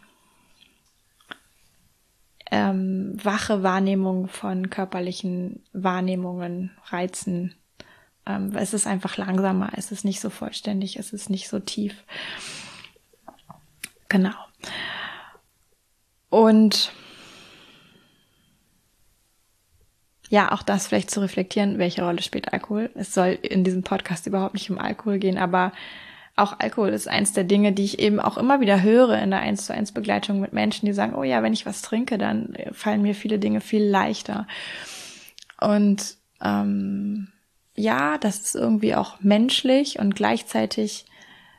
ähm, 2.51 3.17
wache 3.23 3.63
Wahrnehmung 3.63 4.29
von 4.29 4.71
körperlichen 4.71 5.63
Wahrnehmungen, 5.73 6.71
Reizen. 6.87 7.55
Ähm, 8.25 8.53
es 8.57 8.73
ist 8.73 8.87
einfach 8.87 9.17
langsamer, 9.17 9.71
es 9.77 9.93
ist 9.93 10.05
nicht 10.05 10.21
so 10.21 10.31
vollständig, 10.31 10.97
es 10.99 11.13
ist 11.13 11.29
nicht 11.29 11.49
so 11.49 11.61
tief. 11.61 12.05
Genau. 14.09 14.35
Und 16.31 16.93
ja, 20.29 20.53
auch 20.53 20.63
das 20.63 20.89
vielleicht 20.89 21.11
zu 21.11 21.21
reflektieren, 21.21 21.79
welche 21.79 22.03
Rolle 22.03 22.23
spielt 22.23 22.53
Alkohol. 22.53 22.91
Es 22.95 23.15
soll 23.15 23.39
in 23.43 23.65
diesem 23.65 23.83
Podcast 23.83 24.27
überhaupt 24.27 24.55
nicht 24.55 24.71
um 24.71 24.79
Alkohol 24.79 25.19
gehen, 25.19 25.39
aber 25.39 25.73
auch 26.35 26.59
Alkohol 26.59 26.91
ist 26.91 27.09
eins 27.09 27.33
der 27.33 27.45
Dinge, 27.45 27.73
die 27.73 27.85
ich 27.85 27.99
eben 27.99 28.21
auch 28.21 28.37
immer 28.37 28.61
wieder 28.61 28.83
höre 28.83 29.19
in 29.19 29.31
der 29.31 29.41
1 29.41 29.67
zu 29.67 29.73
1 29.73 29.93
Begleitung 29.93 30.41
mit 30.41 30.53
Menschen, 30.53 30.85
die 30.85 30.93
sagen, 30.93 31.15
oh 31.15 31.23
ja, 31.23 31.43
wenn 31.43 31.55
ich 31.55 31.65
was 31.65 31.81
trinke, 31.81 32.19
dann 32.19 32.55
fallen 32.73 33.03
mir 33.03 33.15
viele 33.15 33.39
Dinge 33.39 33.63
viel 33.63 33.83
leichter. 33.83 34.47
Und 35.61 36.17
ähm, 36.43 37.29
ja, 37.75 38.19
das 38.19 38.41
ist 38.41 38.55
irgendwie 38.55 38.95
auch 38.95 39.21
menschlich 39.21 39.99
und 39.99 40.15
gleichzeitig 40.15 41.07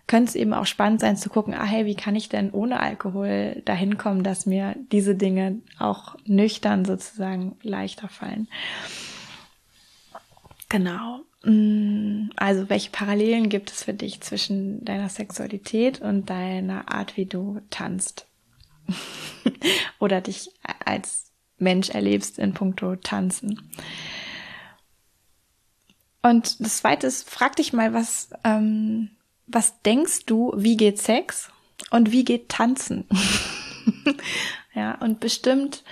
könnte 0.07 0.29
es 0.29 0.35
eben 0.35 0.53
auch 0.53 0.65
spannend 0.65 1.01
sein 1.01 1.17
zu 1.17 1.29
gucken, 1.29 1.53
ah 1.53 1.65
hey, 1.65 1.85
wie 1.85 1.95
kann 1.95 2.15
ich 2.15 2.29
denn 2.29 2.51
ohne 2.51 2.79
Alkohol 2.79 3.61
dahin 3.65 3.97
kommen, 3.97 4.23
dass 4.23 4.45
mir 4.45 4.75
diese 4.91 5.15
Dinge 5.15 5.59
auch 5.79 6.15
nüchtern 6.25 6.85
sozusagen 6.85 7.57
leichter 7.61 8.07
fallen. 8.07 8.47
Genau. 10.69 11.21
Mm, 11.43 12.29
also 12.37 12.69
welche 12.69 12.89
Parallelen 12.89 13.49
gibt 13.49 13.71
es 13.71 13.83
für 13.83 13.93
dich 13.93 14.21
zwischen 14.21 14.83
deiner 14.85 15.09
Sexualität 15.09 16.01
und 16.01 16.29
deiner 16.29 16.89
Art, 16.89 17.17
wie 17.17 17.25
du 17.25 17.59
tanzt? 17.69 18.27
Oder 19.99 20.21
dich 20.21 20.51
als 20.85 21.31
Mensch 21.57 21.89
erlebst 21.89 22.39
in 22.39 22.53
puncto 22.53 22.95
Tanzen. 22.95 23.71
Und 26.21 26.59
das 26.59 26.77
zweite 26.77 27.07
ist, 27.07 27.29
frag 27.29 27.55
dich 27.55 27.73
mal, 27.73 27.93
was, 27.93 28.29
ähm, 28.43 29.09
was 29.47 29.81
denkst 29.81 30.25
du, 30.25 30.53
wie 30.55 30.77
geht 30.77 30.99
Sex 30.99 31.49
und 31.89 32.11
wie 32.11 32.25
geht 32.25 32.49
Tanzen? 32.49 33.07
ja, 34.73 34.95
und 34.95 35.19
bestimmt, 35.19 35.83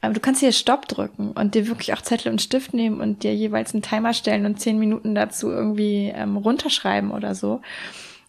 äh, 0.00 0.10
du 0.10 0.20
kannst 0.20 0.40
hier 0.40 0.52
Stopp 0.52 0.86
drücken 0.86 1.32
und 1.32 1.54
dir 1.54 1.66
wirklich 1.66 1.92
auch 1.92 2.02
Zettel 2.02 2.30
und 2.30 2.40
Stift 2.40 2.74
nehmen 2.74 3.00
und 3.00 3.24
dir 3.24 3.34
jeweils 3.34 3.74
einen 3.74 3.82
Timer 3.82 4.14
stellen 4.14 4.46
und 4.46 4.60
zehn 4.60 4.78
Minuten 4.78 5.14
dazu 5.14 5.50
irgendwie 5.50 6.12
ähm, 6.14 6.36
runterschreiben 6.36 7.10
oder 7.10 7.34
so, 7.34 7.60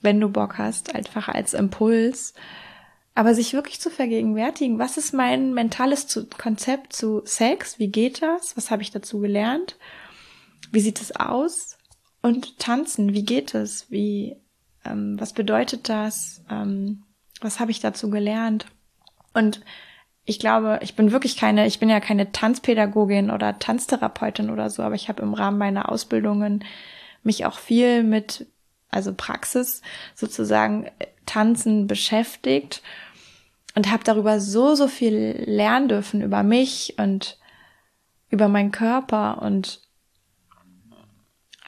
wenn 0.01 0.19
du 0.19 0.29
Bock 0.29 0.57
hast, 0.57 0.95
einfach 0.95 1.27
als 1.27 1.53
Impuls. 1.53 2.33
Aber 3.15 3.35
sich 3.35 3.53
wirklich 3.53 3.79
zu 3.79 3.91
vergegenwärtigen, 3.91 4.79
was 4.79 4.97
ist 4.97 5.13
mein 5.13 5.53
mentales 5.53 6.07
zu 6.07 6.25
Konzept 6.25 6.93
zu 6.93 7.21
Sex? 7.25 7.77
Wie 7.77 7.89
geht 7.89 8.23
das? 8.23 8.57
Was 8.57 8.71
habe 8.71 8.81
ich 8.81 8.89
dazu 8.89 9.19
gelernt? 9.19 9.77
Wie 10.71 10.79
sieht 10.79 10.99
es 10.99 11.15
aus? 11.15 11.77
Und 12.23 12.57
tanzen, 12.57 13.13
wie 13.13 13.23
geht 13.23 13.53
es? 13.53 13.91
Wie 13.91 14.37
ähm, 14.85 15.19
was 15.19 15.33
bedeutet 15.33 15.89
das? 15.89 16.43
Ähm, 16.49 17.03
was 17.41 17.59
habe 17.59 17.71
ich 17.71 17.79
dazu 17.79 18.09
gelernt? 18.09 18.65
Und 19.33 19.61
ich 20.25 20.39
glaube, 20.39 20.79
ich 20.81 20.95
bin 20.95 21.11
wirklich 21.11 21.35
keine, 21.35 21.67
ich 21.67 21.79
bin 21.79 21.89
ja 21.89 21.99
keine 21.99 22.31
Tanzpädagogin 22.31 23.29
oder 23.29 23.59
Tanztherapeutin 23.59 24.49
oder 24.49 24.69
so, 24.69 24.83
aber 24.83 24.95
ich 24.95 25.09
habe 25.09 25.21
im 25.21 25.33
Rahmen 25.33 25.57
meiner 25.57 25.91
Ausbildungen 25.91 26.63
mich 27.23 27.45
auch 27.45 27.57
viel 27.57 28.03
mit, 28.03 28.47
also 28.89 29.13
Praxis 29.13 29.81
sozusagen 30.15 30.89
Tanzen 31.25 31.87
beschäftigt 31.87 32.81
und 33.75 33.91
habe 33.91 34.03
darüber 34.03 34.39
so, 34.39 34.75
so 34.75 34.87
viel 34.87 35.43
lernen 35.45 35.89
dürfen 35.89 36.21
über 36.21 36.43
mich 36.43 36.95
und 36.97 37.37
über 38.29 38.47
meinen 38.47 38.71
Körper 38.71 39.41
und 39.41 39.81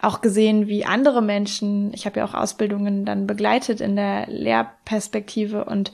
auch 0.05 0.21
gesehen, 0.21 0.67
wie 0.67 0.85
andere 0.85 1.21
Menschen, 1.21 1.91
ich 1.93 2.05
habe 2.05 2.19
ja 2.19 2.25
auch 2.25 2.35
Ausbildungen 2.35 3.05
dann 3.05 3.25
begleitet 3.25 3.81
in 3.81 3.95
der 3.95 4.27
Lehrperspektive 4.27 5.65
und 5.65 5.91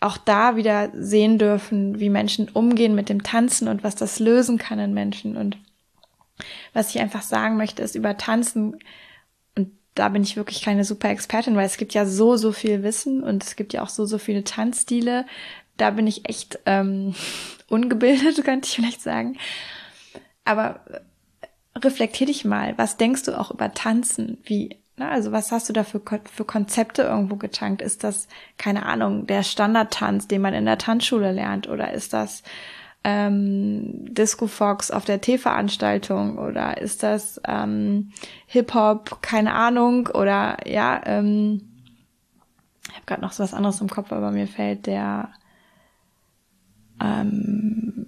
auch 0.00 0.18
da 0.18 0.56
wieder 0.56 0.90
sehen 0.92 1.38
dürfen, 1.38 1.98
wie 1.98 2.10
Menschen 2.10 2.48
umgehen 2.50 2.94
mit 2.94 3.08
dem 3.08 3.22
Tanzen 3.22 3.66
und 3.66 3.82
was 3.82 3.96
das 3.96 4.18
lösen 4.18 4.58
kann 4.58 4.78
in 4.78 4.92
Menschen. 4.92 5.36
Und 5.36 5.56
was 6.74 6.94
ich 6.94 7.00
einfach 7.00 7.22
sagen 7.22 7.56
möchte, 7.56 7.82
ist 7.82 7.94
über 7.94 8.16
Tanzen, 8.18 8.78
und 9.56 9.70
da 9.94 10.10
bin 10.10 10.22
ich 10.22 10.36
wirklich 10.36 10.62
keine 10.62 10.84
super 10.84 11.08
Expertin, 11.08 11.56
weil 11.56 11.66
es 11.66 11.78
gibt 11.78 11.94
ja 11.94 12.04
so, 12.04 12.36
so 12.36 12.52
viel 12.52 12.82
Wissen 12.82 13.22
und 13.22 13.42
es 13.42 13.56
gibt 13.56 13.72
ja 13.72 13.82
auch 13.82 13.88
so, 13.88 14.04
so 14.04 14.18
viele 14.18 14.44
Tanzstile. 14.44 15.24
Da 15.78 15.90
bin 15.90 16.06
ich 16.06 16.28
echt 16.28 16.58
ähm, 16.66 17.14
ungebildet, 17.68 18.44
könnte 18.44 18.68
ich 18.68 18.76
vielleicht 18.76 19.00
sagen. 19.00 19.38
Aber 20.44 20.80
reflektier 21.84 22.26
dich 22.26 22.44
mal. 22.44 22.74
Was 22.76 22.96
denkst 22.96 23.24
du 23.24 23.38
auch 23.38 23.50
über 23.50 23.72
Tanzen? 23.72 24.38
Wie, 24.44 24.76
ne? 24.96 25.08
also 25.08 25.32
was 25.32 25.52
hast 25.52 25.68
du 25.68 25.72
da 25.72 25.84
für, 25.84 26.00
für 26.00 26.44
Konzepte 26.44 27.02
irgendwo 27.02 27.36
getankt? 27.36 27.82
Ist 27.82 28.04
das, 28.04 28.28
keine 28.56 28.86
Ahnung, 28.86 29.26
der 29.26 29.42
Standardtanz, 29.42 30.28
den 30.28 30.42
man 30.42 30.54
in 30.54 30.64
der 30.64 30.78
Tanzschule 30.78 31.32
lernt? 31.32 31.68
Oder 31.68 31.92
ist 31.92 32.12
das 32.12 32.42
ähm, 33.04 34.12
Disco 34.14 34.46
Fox 34.46 34.90
auf 34.90 35.04
der 35.04 35.20
T-Veranstaltung? 35.20 36.38
Oder 36.38 36.78
ist 36.78 37.02
das 37.02 37.40
ähm, 37.46 38.12
Hip-Hop, 38.46 39.22
keine 39.22 39.54
Ahnung? 39.54 40.08
Oder 40.08 40.58
ja, 40.66 41.00
ähm, 41.04 41.62
ich 42.88 42.94
habe 42.94 43.06
gerade 43.06 43.22
noch 43.22 43.32
so 43.32 43.42
was 43.42 43.54
anderes 43.54 43.80
im 43.80 43.88
Kopf, 43.88 44.12
aber 44.12 44.30
mir 44.30 44.46
fällt 44.46 44.86
der 44.86 45.30
ähm, 47.00 48.06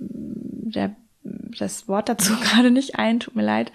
der 0.73 0.95
das 1.23 1.89
Wort 1.89 2.09
dazu 2.09 2.35
gerade 2.41 2.71
nicht 2.71 2.99
ein, 2.99 3.21
tut 3.21 3.37
mir 3.37 3.45
leid. 3.45 3.73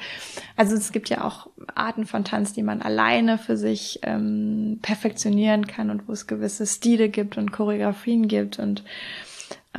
Also 0.55 0.75
es 0.75 0.91
gibt 0.91 1.09
ja 1.09 1.23
auch 1.23 1.47
Arten 1.73 2.05
von 2.05 2.23
Tanz, 2.23 2.53
die 2.53 2.63
man 2.63 2.81
alleine 2.81 3.37
für 3.37 3.57
sich 3.57 3.99
ähm, 4.03 4.79
perfektionieren 4.81 5.67
kann 5.67 5.89
und 5.89 6.07
wo 6.07 6.13
es 6.13 6.27
gewisse 6.27 6.65
Stile 6.65 7.09
gibt 7.09 7.37
und 7.37 7.51
Choreografien 7.51 8.27
gibt 8.27 8.59
und 8.59 8.83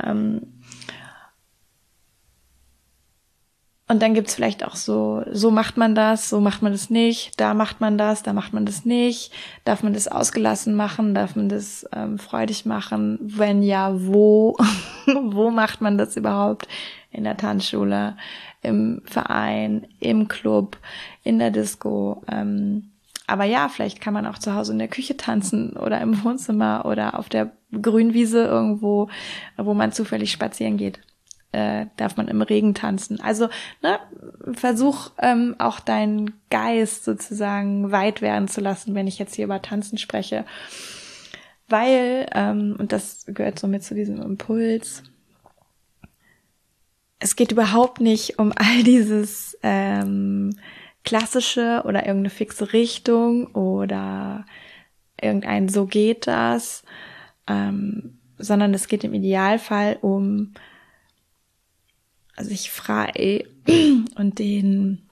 ähm, 0.01 0.41
und 3.89 4.01
dann 4.01 4.13
gibt's 4.13 4.35
vielleicht 4.35 4.65
auch 4.65 4.75
so, 4.75 5.23
so 5.31 5.49
macht 5.49 5.77
man 5.77 5.95
das, 5.95 6.27
so 6.27 6.41
macht 6.41 6.61
man 6.61 6.73
das 6.73 6.89
nicht, 6.89 7.39
da 7.39 7.53
macht 7.53 7.79
man 7.79 7.97
das, 7.97 8.21
da 8.21 8.33
macht 8.33 8.51
man 8.51 8.65
das 8.65 8.83
nicht, 8.83 9.31
darf 9.63 9.81
man 9.81 9.93
das 9.93 10.09
ausgelassen 10.09 10.75
machen, 10.75 11.15
darf 11.15 11.37
man 11.37 11.47
das 11.47 11.87
ähm, 11.93 12.19
freudig 12.19 12.65
machen, 12.65 13.17
wenn 13.21 13.63
ja, 13.63 13.93
wo, 13.93 14.57
wo 15.05 15.51
macht 15.51 15.79
man 15.79 15.97
das 15.97 16.17
überhaupt? 16.17 16.67
In 17.11 17.23
der 17.23 17.37
Tanzschule, 17.37 18.17
im 18.61 19.01
Verein, 19.05 19.87
im 19.99 20.27
Club, 20.27 20.77
in 21.23 21.39
der 21.39 21.51
Disco. 21.51 22.23
Ähm, 22.29 22.91
aber 23.27 23.43
ja, 23.43 23.67
vielleicht 23.69 23.99
kann 23.99 24.13
man 24.13 24.25
auch 24.25 24.37
zu 24.37 24.55
Hause 24.55 24.71
in 24.71 24.79
der 24.79 24.87
Küche 24.87 25.17
tanzen 25.17 25.73
oder 25.73 25.99
im 25.99 26.23
Wohnzimmer 26.23 26.85
oder 26.85 27.19
auf 27.19 27.27
der 27.27 27.51
Grünwiese 27.81 28.45
irgendwo, 28.45 29.09
wo 29.57 29.73
man 29.73 29.91
zufällig 29.91 30.31
spazieren 30.31 30.77
geht. 30.77 31.01
Äh, 31.51 31.87
darf 31.97 32.17
man 32.17 32.27
im 32.27 32.41
Regen 32.41 32.73
tanzen. 32.73 33.21
Also 33.21 33.49
ne, 33.81 33.99
versuch 34.53 35.11
ähm, 35.17 35.55
auch 35.59 35.79
deinen 35.79 36.33
Geist 36.49 37.05
sozusagen 37.05 37.91
weit 37.91 38.21
werden 38.21 38.47
zu 38.47 38.61
lassen, 38.61 38.95
wenn 38.95 39.07
ich 39.07 39.17
jetzt 39.17 39.35
hier 39.35 39.45
über 39.45 39.61
Tanzen 39.61 39.97
spreche. 39.97 40.45
Weil, 41.69 42.27
ähm, 42.33 42.75
und 42.77 42.91
das 42.91 43.25
gehört 43.27 43.59
so 43.59 43.67
mit 43.67 43.83
zu 43.83 43.95
diesem 43.95 44.21
Impuls, 44.21 45.03
es 47.19 47.35
geht 47.35 47.51
überhaupt 47.51 47.99
nicht 47.99 48.39
um 48.39 48.53
all 48.55 48.83
dieses 48.83 49.57
ähm, 49.63 50.57
klassische 51.03 51.83
oder 51.85 52.05
irgendeine 52.05 52.29
fixe 52.29 52.73
Richtung 52.73 53.47
oder 53.47 54.45
irgendein 55.19 55.69
so 55.69 55.85
geht 55.85 56.27
das, 56.27 56.83
ähm, 57.47 58.19
sondern 58.37 58.73
es 58.73 58.87
geht 58.87 59.03
im 59.03 59.13
Idealfall 59.13 59.97
um 60.01 60.53
sich 62.37 62.69
frei 62.69 63.45
und 64.15 64.39
den 64.39 65.07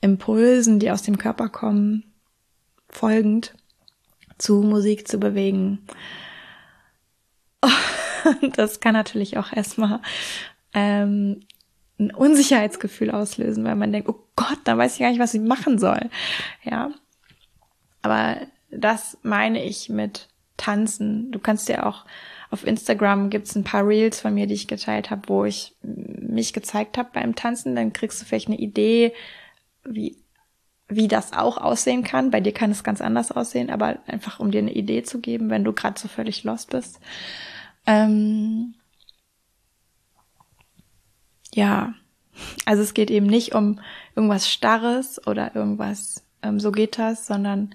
Impulsen, 0.00 0.80
die 0.80 0.90
aus 0.90 1.02
dem 1.02 1.18
Körper 1.18 1.48
kommen, 1.48 2.04
folgend 2.88 3.54
zu 4.38 4.62
Musik 4.62 5.06
zu 5.06 5.18
bewegen. 5.18 5.86
das 8.56 8.80
kann 8.80 8.94
natürlich 8.94 9.36
auch 9.36 9.52
erstmal 9.52 10.00
ähm, 10.74 11.40
ein 11.98 12.10
Unsicherheitsgefühl 12.12 13.10
auslösen, 13.10 13.64
weil 13.64 13.76
man 13.76 13.92
denkt, 13.92 14.08
oh 14.08 14.24
Gott, 14.36 14.58
da 14.64 14.76
weiß 14.78 14.94
ich 14.94 15.00
gar 15.00 15.10
nicht, 15.10 15.20
was 15.20 15.34
ich 15.34 15.40
machen 15.40 15.78
soll. 15.78 16.08
Ja. 16.64 16.90
Aber 18.02 18.36
das 18.70 19.18
meine 19.22 19.62
ich 19.62 19.88
mit 19.88 20.28
Tanzen. 20.56 21.30
Du 21.30 21.38
kannst 21.38 21.68
ja 21.68 21.86
auch 21.86 22.04
auf 22.50 22.66
Instagram 22.66 23.30
gibt's 23.30 23.54
ein 23.54 23.64
paar 23.64 23.86
Reels 23.86 24.20
von 24.20 24.34
mir, 24.34 24.46
die 24.46 24.54
ich 24.54 24.66
geteilt 24.66 25.10
habe, 25.10 25.28
wo 25.28 25.44
ich 25.44 25.74
mich 25.82 26.52
gezeigt 26.52 26.98
habe 26.98 27.10
beim 27.12 27.36
Tanzen. 27.36 27.76
Dann 27.76 27.92
kriegst 27.92 28.20
du 28.20 28.24
vielleicht 28.24 28.48
eine 28.48 28.58
Idee, 28.58 29.12
wie 29.84 30.16
wie 30.92 31.06
das 31.06 31.32
auch 31.32 31.56
aussehen 31.56 32.02
kann. 32.02 32.32
Bei 32.32 32.40
dir 32.40 32.52
kann 32.52 32.72
es 32.72 32.82
ganz 32.82 33.00
anders 33.00 33.30
aussehen, 33.30 33.70
aber 33.70 34.00
einfach 34.08 34.40
um 34.40 34.50
dir 34.50 34.58
eine 34.58 34.72
Idee 34.72 35.04
zu 35.04 35.20
geben, 35.20 35.48
wenn 35.48 35.62
du 35.62 35.72
gerade 35.72 36.00
so 36.00 36.08
völlig 36.08 36.42
lost 36.42 36.70
bist. 36.70 36.98
Ähm 37.86 38.74
ja, 41.54 41.94
also 42.64 42.82
es 42.82 42.94
geht 42.94 43.10
eben 43.10 43.26
nicht 43.26 43.54
um 43.54 43.80
irgendwas 44.14 44.48
Starres 44.48 45.24
oder 45.26 45.54
irgendwas, 45.54 46.24
ähm, 46.42 46.60
so 46.60 46.72
geht 46.72 46.98
das, 46.98 47.26
sondern 47.26 47.74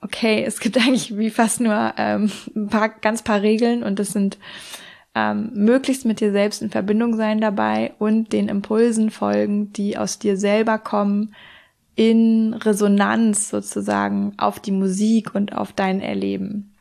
okay, 0.00 0.44
es 0.44 0.60
gibt 0.60 0.76
eigentlich 0.78 1.16
wie 1.16 1.30
fast 1.30 1.60
nur 1.60 1.94
ähm, 1.96 2.30
ein 2.54 2.68
paar, 2.68 2.88
ganz 2.88 3.22
paar 3.22 3.42
Regeln 3.42 3.82
und 3.82 3.98
das 3.98 4.10
sind 4.10 4.38
ähm, 5.14 5.50
möglichst 5.54 6.04
mit 6.04 6.20
dir 6.20 6.32
selbst 6.32 6.62
in 6.62 6.70
Verbindung 6.70 7.16
sein 7.16 7.40
dabei 7.40 7.94
und 7.98 8.32
den 8.32 8.48
Impulsen 8.48 9.10
folgen, 9.10 9.72
die 9.72 9.98
aus 9.98 10.18
dir 10.18 10.36
selber 10.36 10.78
kommen, 10.78 11.34
in 11.96 12.54
Resonanz 12.54 13.50
sozusagen 13.50 14.34
auf 14.38 14.60
die 14.60 14.70
Musik 14.70 15.34
und 15.34 15.54
auf 15.54 15.72
dein 15.72 16.00
Erleben. 16.00 16.74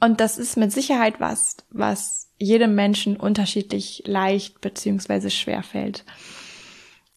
Und 0.00 0.20
das 0.20 0.38
ist 0.38 0.56
mit 0.56 0.72
Sicherheit 0.72 1.20
was, 1.20 1.56
was 1.70 2.17
jedem 2.38 2.74
Menschen 2.74 3.16
unterschiedlich 3.16 4.02
leicht 4.06 4.60
beziehungsweise 4.60 5.30
schwer 5.30 5.62
fällt. 5.62 6.04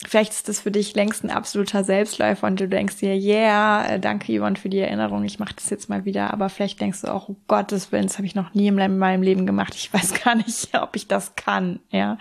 Vielleicht 0.03 0.31
ist 0.31 0.49
das 0.49 0.61
für 0.61 0.71
dich 0.71 0.95
längst 0.95 1.23
ein 1.23 1.29
absoluter 1.29 1.83
Selbstläufer 1.83 2.47
und 2.47 2.59
du 2.59 2.67
denkst 2.67 2.97
dir, 2.97 3.13
yeah, 3.15 3.85
äh, 3.85 3.99
danke 3.99 4.35
Yvonne 4.35 4.55
für 4.55 4.69
die 4.69 4.79
Erinnerung, 4.79 5.23
ich 5.23 5.37
mache 5.37 5.53
das 5.53 5.69
jetzt 5.69 5.89
mal 5.89 6.05
wieder. 6.05 6.33
Aber 6.33 6.49
vielleicht 6.49 6.81
denkst 6.81 7.01
du 7.01 7.13
auch, 7.13 7.29
oh 7.29 7.35
Gottes 7.47 7.91
Willen, 7.91 8.07
das 8.07 8.17
habe 8.17 8.25
ich 8.25 8.33
noch 8.33 8.55
nie 8.55 8.67
in 8.67 8.75
meinem 8.75 9.21
Leben 9.21 9.45
gemacht. 9.45 9.75
Ich 9.75 9.93
weiß 9.93 10.13
gar 10.23 10.35
nicht, 10.35 10.69
ob 10.73 10.95
ich 10.95 11.07
das 11.07 11.35
kann. 11.35 11.79
Ja, 11.91 12.17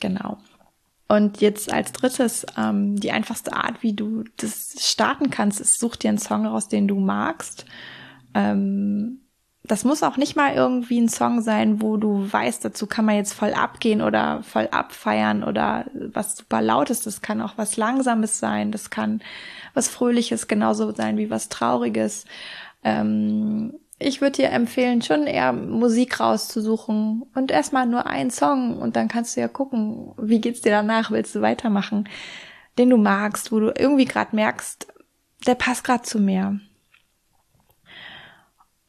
genau. 0.00 0.38
Und 1.08 1.40
jetzt 1.40 1.72
als 1.72 1.90
drittes, 1.92 2.46
ähm, 2.56 3.00
die 3.00 3.10
einfachste 3.10 3.52
Art, 3.52 3.82
wie 3.82 3.92
du 3.92 4.24
das 4.36 4.76
starten 4.78 5.30
kannst, 5.30 5.60
ist, 5.60 5.80
such 5.80 5.96
dir 5.96 6.08
einen 6.08 6.18
Song 6.18 6.46
raus, 6.46 6.68
den 6.68 6.86
du 6.86 7.00
magst. 7.00 7.66
Ähm, 8.32 9.23
das 9.66 9.84
muss 9.84 10.02
auch 10.02 10.18
nicht 10.18 10.36
mal 10.36 10.54
irgendwie 10.54 11.00
ein 11.00 11.08
Song 11.08 11.40
sein, 11.40 11.80
wo 11.80 11.96
du 11.96 12.30
weißt, 12.30 12.62
dazu 12.62 12.86
kann 12.86 13.06
man 13.06 13.16
jetzt 13.16 13.32
voll 13.32 13.54
abgehen 13.54 14.02
oder 14.02 14.42
voll 14.42 14.68
abfeiern 14.70 15.42
oder 15.42 15.86
was 15.94 16.36
super 16.36 16.60
lautes. 16.60 17.00
Das 17.00 17.22
kann 17.22 17.40
auch 17.40 17.54
was 17.56 17.78
Langsames 17.78 18.38
sein. 18.38 18.72
Das 18.72 18.90
kann 18.90 19.22
was 19.72 19.88
Fröhliches 19.88 20.48
genauso 20.48 20.92
sein 20.94 21.16
wie 21.16 21.30
was 21.30 21.48
Trauriges. 21.48 22.26
Ähm, 22.82 23.74
ich 23.98 24.20
würde 24.20 24.36
dir 24.36 24.50
empfehlen, 24.50 25.00
schon 25.00 25.26
eher 25.26 25.54
Musik 25.54 26.20
rauszusuchen 26.20 27.22
und 27.34 27.50
erstmal 27.50 27.86
nur 27.86 28.06
einen 28.06 28.30
Song 28.30 28.76
und 28.76 28.96
dann 28.96 29.08
kannst 29.08 29.34
du 29.34 29.40
ja 29.40 29.48
gucken, 29.48 30.12
wie 30.18 30.42
geht's 30.42 30.60
dir 30.60 30.72
danach, 30.72 31.10
willst 31.10 31.34
du 31.34 31.40
weitermachen, 31.40 32.06
den 32.76 32.90
du 32.90 32.98
magst, 32.98 33.50
wo 33.50 33.60
du 33.60 33.72
irgendwie 33.78 34.04
gerade 34.04 34.36
merkst, 34.36 34.88
der 35.46 35.54
passt 35.54 35.84
gerade 35.84 36.02
zu 36.02 36.18
mir. 36.18 36.60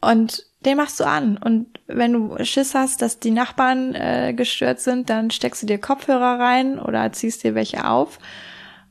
Und 0.02 0.46
den 0.66 0.78
machst 0.78 1.00
du 1.00 1.06
an. 1.06 1.38
Und 1.38 1.68
wenn 1.88 2.14
du 2.14 2.44
Schiss 2.44 2.74
hast, 2.76 3.02
dass 3.02 3.20
die 3.20 3.32
Nachbarn 3.32 3.94
äh, 3.96 4.34
gestört 4.36 4.80
sind, 4.80 5.10
dann 5.10 5.32
steckst 5.32 5.64
du 5.64 5.68
dir 5.68 5.78
Kopfhörer 5.78 6.40
rein 6.40 6.80
oder 6.80 7.12
ziehst 7.12 7.44
dir 7.44 7.56
welche 7.56 7.88
auf. 7.88 8.20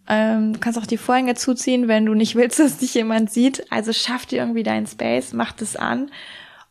Ähm, 0.09 0.53
du 0.55 0.61
kannst 0.61 0.79
auch 0.79 0.87
die 0.87 0.99
Vorhänge 0.99 1.35
zuziehen, 1.35 1.89
wenn 1.89 2.07
du 2.07 2.15
nicht 2.15 2.37
willst, 2.37 2.59
dass 2.61 2.79
dich 2.79 2.95
jemand 2.95 3.31
sieht. 3.31 3.71
Also 3.71 3.93
schaff 3.93 4.27
dir 4.27 4.41
irgendwie 4.41 4.63
deinen 4.63 4.87
Space, 4.87 5.33
mach 5.33 5.53
das 5.53 5.77
an 5.77 6.11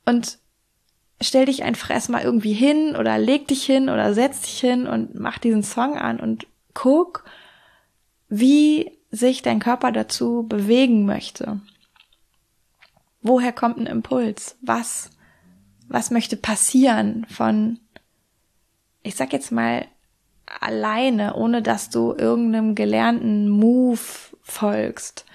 und 0.06 0.38
stell 1.22 1.46
dich 1.46 1.64
einfach 1.64 1.90
erstmal 1.90 2.24
irgendwie 2.24 2.54
hin 2.54 2.96
oder 2.96 3.18
leg 3.18 3.48
dich 3.48 3.64
hin 3.64 3.90
oder 3.90 4.14
setz 4.14 4.42
dich 4.42 4.60
hin 4.60 4.88
und 4.88 5.16
mach 5.16 5.38
diesen 5.38 5.64
Song 5.64 5.98
an 5.98 6.20
und 6.20 6.48
guck, 6.74 7.26
wie 8.30 8.92
sich 9.12 9.42
dein 9.42 9.60
Körper 9.60 9.92
dazu 9.92 10.46
bewegen 10.48 11.06
möchte. 11.06 11.62
Woher 13.24 13.54
kommt 13.54 13.78
ein 13.78 13.88
Impuls? 13.88 14.58
Was, 14.62 15.10
was 15.88 16.12
möchte 16.12 16.36
passieren 16.36 17.26
von, 17.30 17.80
ich 19.02 19.16
sag 19.16 19.34
jetzt 19.34 19.52
mal, 19.52 19.86
alleine, 20.60 21.36
ohne 21.36 21.62
dass 21.62 21.90
du 21.90 22.14
irgendeinem 22.14 22.76
gelernten 22.76 23.50
Move 23.50 24.00
folgst? 24.42 25.26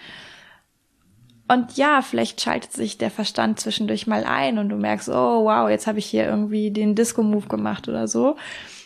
Und 1.50 1.78
ja, 1.78 2.02
vielleicht 2.02 2.42
schaltet 2.42 2.74
sich 2.74 2.98
der 2.98 3.10
Verstand 3.10 3.58
zwischendurch 3.58 4.06
mal 4.06 4.24
ein 4.24 4.58
und 4.58 4.68
du 4.68 4.76
merkst, 4.76 5.08
oh 5.08 5.44
wow, 5.46 5.70
jetzt 5.70 5.86
habe 5.86 5.98
ich 5.98 6.04
hier 6.04 6.26
irgendwie 6.26 6.70
den 6.70 6.94
Disco-Move 6.94 7.48
gemacht 7.48 7.88
oder 7.88 8.06
so. 8.06 8.36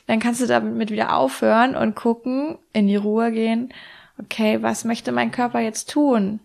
Dann 0.06 0.20
kannst 0.20 0.40
du 0.40 0.46
damit 0.46 0.90
wieder 0.90 1.16
aufhören 1.16 1.74
und 1.74 1.96
gucken, 1.96 2.58
in 2.72 2.86
die 2.86 2.96
Ruhe 2.96 3.32
gehen. 3.32 3.74
Okay, 4.20 4.62
was 4.62 4.84
möchte 4.84 5.10
mein 5.10 5.32
Körper 5.32 5.58
jetzt 5.58 5.90
tun? 5.90 6.38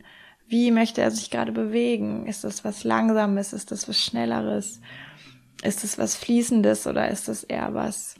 Wie 0.47 0.71
möchte 0.71 1.01
er 1.01 1.11
sich 1.11 1.29
gerade 1.29 1.51
bewegen? 1.51 2.25
Ist 2.25 2.43
das 2.43 2.63
was 2.63 2.83
Langsames? 2.83 3.51
Ist 3.51 3.71
das 3.71 3.87
was 3.89 4.01
Schnelleres? 4.01 4.79
Ist 5.61 5.83
das 5.83 5.97
was 5.97 6.15
Fließendes 6.15 6.87
oder 6.87 7.09
ist 7.09 7.27
das 7.27 7.43
eher 7.43 7.73
was 7.73 8.15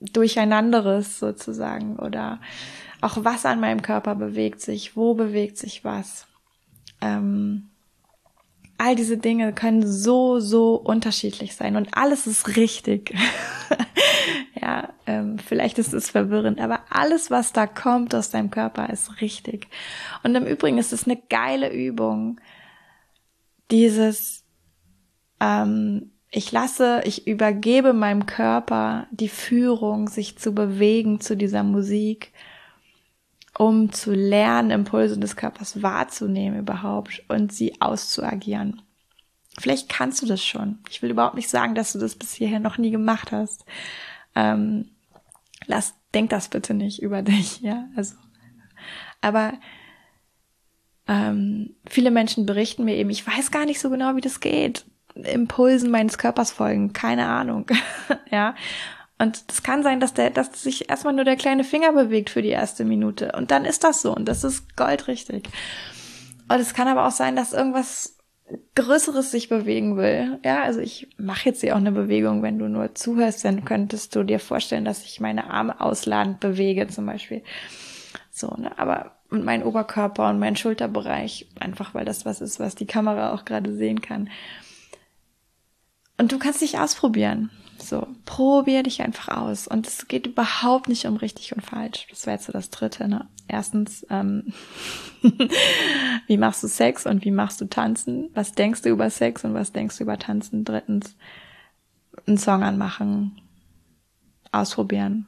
Durcheinanderes 0.00 1.18
sozusagen? 1.18 1.98
Oder 1.98 2.40
auch 3.00 3.24
was 3.24 3.46
an 3.46 3.60
meinem 3.60 3.80
Körper 3.80 4.14
bewegt 4.14 4.60
sich? 4.60 4.94
Wo 4.94 5.14
bewegt 5.14 5.56
sich 5.56 5.82
was? 5.82 6.26
Ähm, 7.00 7.69
all 8.80 8.96
diese 8.96 9.18
Dinge 9.18 9.52
können 9.52 9.86
so, 9.86 10.40
so 10.40 10.74
unterschiedlich 10.74 11.54
sein 11.54 11.76
und 11.76 11.88
alles 11.92 12.26
ist 12.26 12.56
richtig. 12.56 13.14
ja, 14.60 14.88
ähm, 15.06 15.38
vielleicht 15.38 15.78
ist 15.78 15.92
es 15.92 16.08
verwirrend, 16.08 16.58
aber 16.58 16.80
alles, 16.88 17.30
was 17.30 17.52
da 17.52 17.66
kommt 17.66 18.14
aus 18.14 18.30
deinem 18.30 18.50
Körper, 18.50 18.88
ist 18.88 19.20
richtig. 19.20 19.68
Und 20.22 20.34
im 20.34 20.46
Übrigen 20.46 20.78
ist 20.78 20.94
es 20.94 21.04
eine 21.04 21.20
geile 21.28 21.70
Übung, 21.70 22.40
dieses, 23.70 24.46
ähm, 25.40 26.12
ich 26.30 26.50
lasse, 26.50 27.02
ich 27.04 27.26
übergebe 27.26 27.92
meinem 27.92 28.24
Körper 28.24 29.08
die 29.10 29.28
Führung, 29.28 30.08
sich 30.08 30.38
zu 30.38 30.54
bewegen 30.54 31.20
zu 31.20 31.36
dieser 31.36 31.64
Musik, 31.64 32.32
um 33.60 33.92
zu 33.92 34.14
lernen, 34.14 34.70
Impulse 34.70 35.18
des 35.18 35.36
Körpers 35.36 35.82
wahrzunehmen 35.82 36.60
überhaupt 36.60 37.22
und 37.28 37.52
sie 37.52 37.78
auszuagieren. 37.78 38.80
Vielleicht 39.58 39.90
kannst 39.90 40.22
du 40.22 40.26
das 40.26 40.42
schon. 40.42 40.78
Ich 40.88 41.02
will 41.02 41.10
überhaupt 41.10 41.34
nicht 41.34 41.50
sagen, 41.50 41.74
dass 41.74 41.92
du 41.92 41.98
das 41.98 42.14
bis 42.14 42.32
hierher 42.32 42.58
noch 42.58 42.78
nie 42.78 42.90
gemacht 42.90 43.32
hast. 43.32 43.66
Ähm, 44.34 44.88
lass, 45.66 45.92
denk 46.14 46.30
das 46.30 46.48
bitte 46.48 46.72
nicht 46.72 47.02
über 47.02 47.20
dich, 47.22 47.60
ja. 47.60 47.84
Also, 47.96 48.14
aber 49.20 49.52
ähm, 51.06 51.74
viele 51.86 52.10
Menschen 52.10 52.46
berichten 52.46 52.86
mir 52.86 52.96
eben, 52.96 53.10
ich 53.10 53.26
weiß 53.26 53.50
gar 53.50 53.66
nicht 53.66 53.80
so 53.80 53.90
genau, 53.90 54.16
wie 54.16 54.22
das 54.22 54.40
geht. 54.40 54.86
Impulsen 55.14 55.90
meines 55.90 56.16
Körpers 56.16 56.50
folgen, 56.50 56.94
keine 56.94 57.28
Ahnung, 57.28 57.66
ja. 58.30 58.54
Und 59.20 59.44
es 59.48 59.62
kann 59.62 59.82
sein, 59.82 60.00
dass 60.00 60.14
der, 60.14 60.30
dass 60.30 60.62
sich 60.62 60.88
erstmal 60.88 61.12
nur 61.12 61.26
der 61.26 61.36
kleine 61.36 61.62
Finger 61.62 61.92
bewegt 61.92 62.30
für 62.30 62.40
die 62.40 62.48
erste 62.48 62.86
Minute. 62.86 63.32
Und 63.36 63.50
dann 63.50 63.66
ist 63.66 63.84
das 63.84 64.00
so. 64.00 64.16
Und 64.16 64.26
das 64.26 64.44
ist 64.44 64.76
goldrichtig. 64.76 65.46
Und 66.48 66.58
es 66.58 66.72
kann 66.72 66.88
aber 66.88 67.06
auch 67.06 67.12
sein, 67.12 67.36
dass 67.36 67.52
irgendwas 67.52 68.16
Größeres 68.76 69.30
sich 69.30 69.50
bewegen 69.50 69.98
will. 69.98 70.40
Ja, 70.42 70.62
also 70.62 70.80
ich 70.80 71.08
mache 71.18 71.50
jetzt 71.50 71.60
hier 71.60 71.74
auch 71.74 71.80
eine 71.80 71.92
Bewegung, 71.92 72.42
wenn 72.42 72.58
du 72.58 72.68
nur 72.68 72.94
zuhörst, 72.94 73.44
dann 73.44 73.66
könntest 73.66 74.16
du 74.16 74.24
dir 74.24 74.40
vorstellen, 74.40 74.86
dass 74.86 75.04
ich 75.04 75.20
meine 75.20 75.50
Arme 75.50 75.82
ausladend 75.82 76.40
bewege, 76.40 76.88
zum 76.88 77.04
Beispiel. 77.04 77.42
So, 78.32 78.48
ne? 78.56 78.76
Aber 78.78 79.16
und 79.28 79.44
mein 79.44 79.62
Oberkörper 79.62 80.30
und 80.30 80.38
mein 80.38 80.56
Schulterbereich, 80.56 81.46
einfach 81.60 81.94
weil 81.94 82.06
das 82.06 82.24
was 82.24 82.40
ist, 82.40 82.58
was 82.58 82.74
die 82.74 82.86
Kamera 82.86 83.34
auch 83.34 83.44
gerade 83.44 83.76
sehen 83.76 84.00
kann. 84.00 84.30
Und 86.16 86.32
du 86.32 86.38
kannst 86.38 86.62
dich 86.62 86.78
ausprobieren. 86.78 87.50
So, 87.90 88.06
probier 88.24 88.84
dich 88.84 89.02
einfach 89.02 89.36
aus. 89.36 89.66
Und 89.66 89.84
es 89.84 90.06
geht 90.06 90.28
überhaupt 90.28 90.88
nicht 90.88 91.06
um 91.06 91.16
richtig 91.16 91.56
und 91.56 91.62
falsch. 91.62 92.06
Das 92.08 92.24
wäre 92.24 92.36
jetzt 92.36 92.46
so 92.46 92.52
das 92.52 92.70
Dritte. 92.70 93.08
Ne? 93.08 93.26
Erstens, 93.48 94.06
ähm, 94.10 94.52
wie 96.28 96.36
machst 96.36 96.62
du 96.62 96.68
Sex 96.68 97.04
und 97.04 97.24
wie 97.24 97.32
machst 97.32 97.60
du 97.60 97.64
Tanzen? 97.64 98.30
Was 98.32 98.52
denkst 98.52 98.82
du 98.82 98.90
über 98.90 99.10
Sex 99.10 99.44
und 99.44 99.54
was 99.54 99.72
denkst 99.72 99.98
du 99.98 100.04
über 100.04 100.20
Tanzen? 100.20 100.64
Drittens, 100.64 101.16
einen 102.28 102.38
Song 102.38 102.62
anmachen, 102.62 103.40
ausprobieren. 104.52 105.26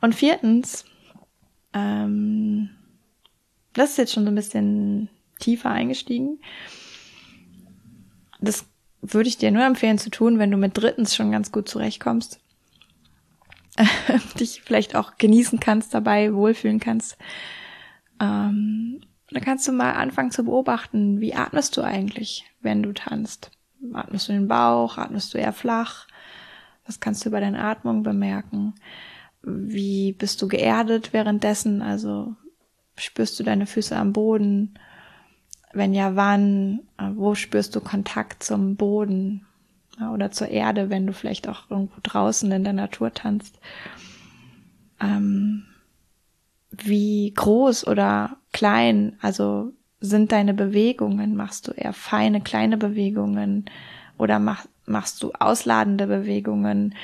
Und 0.00 0.14
viertens, 0.14 0.86
ähm, 1.74 2.70
das 3.74 3.90
ist 3.90 3.98
jetzt 3.98 4.14
schon 4.14 4.24
so 4.24 4.30
ein 4.30 4.36
bisschen 4.36 5.10
tiefer 5.38 5.68
eingestiegen. 5.68 6.40
Das 8.40 8.64
würde 9.00 9.28
ich 9.28 9.38
dir 9.38 9.50
nur 9.50 9.64
empfehlen 9.64 9.98
zu 9.98 10.10
tun, 10.10 10.38
wenn 10.38 10.50
du 10.50 10.56
mit 10.56 10.76
drittens 10.76 11.14
schon 11.14 11.30
ganz 11.30 11.52
gut 11.52 11.68
zurechtkommst. 11.68 12.40
dich 14.40 14.62
vielleicht 14.62 14.96
auch 14.96 15.18
genießen 15.18 15.60
kannst 15.60 15.94
dabei, 15.94 16.34
wohlfühlen 16.34 16.80
kannst. 16.80 17.16
Ähm, 18.20 19.00
dann 19.30 19.42
kannst 19.42 19.68
du 19.68 19.72
mal 19.72 19.92
anfangen 19.92 20.30
zu 20.30 20.44
beobachten, 20.44 21.20
wie 21.20 21.34
atmest 21.34 21.76
du 21.76 21.82
eigentlich, 21.82 22.44
wenn 22.60 22.82
du 22.82 22.92
tanzt. 22.92 23.50
Atmest 23.92 24.28
du 24.28 24.32
den 24.32 24.48
Bauch, 24.48 24.98
atmest 24.98 25.32
du 25.32 25.38
eher 25.38 25.52
flach? 25.52 26.06
Was 26.86 27.00
kannst 27.00 27.24
du 27.24 27.28
über 27.28 27.40
deine 27.40 27.62
Atmung 27.62 28.02
bemerken? 28.02 28.74
Wie 29.42 30.12
bist 30.12 30.42
du 30.42 30.48
geerdet 30.48 31.12
währenddessen? 31.12 31.82
Also 31.82 32.34
spürst 32.96 33.38
du 33.38 33.44
deine 33.44 33.66
Füße 33.66 33.94
am 33.96 34.12
Boden? 34.12 34.78
Wenn 35.72 35.94
ja, 35.94 36.16
wann? 36.16 36.80
Wo 37.14 37.34
spürst 37.34 37.76
du 37.76 37.80
Kontakt 37.80 38.42
zum 38.42 38.76
Boden? 38.76 39.46
oder 40.12 40.30
zur 40.30 40.48
Erde, 40.48 40.90
wenn 40.90 41.06
du 41.06 41.12
vielleicht 41.12 41.48
auch 41.48 41.70
irgendwo 41.70 41.98
draußen 42.02 42.50
in 42.52 42.64
der 42.64 42.72
Natur 42.72 43.12
tanzt. 43.12 43.58
Ähm, 45.00 45.64
wie 46.70 47.32
groß 47.34 47.86
oder 47.86 48.36
klein, 48.52 49.16
also 49.20 49.72
sind 50.00 50.32
deine 50.32 50.54
Bewegungen? 50.54 51.34
Machst 51.34 51.66
du 51.66 51.72
eher 51.72 51.92
feine, 51.92 52.40
kleine 52.40 52.76
Bewegungen 52.76 53.66
oder 54.16 54.38
mach, 54.38 54.66
machst 54.86 55.22
du 55.22 55.32
ausladende 55.32 56.06
Bewegungen 56.06 56.94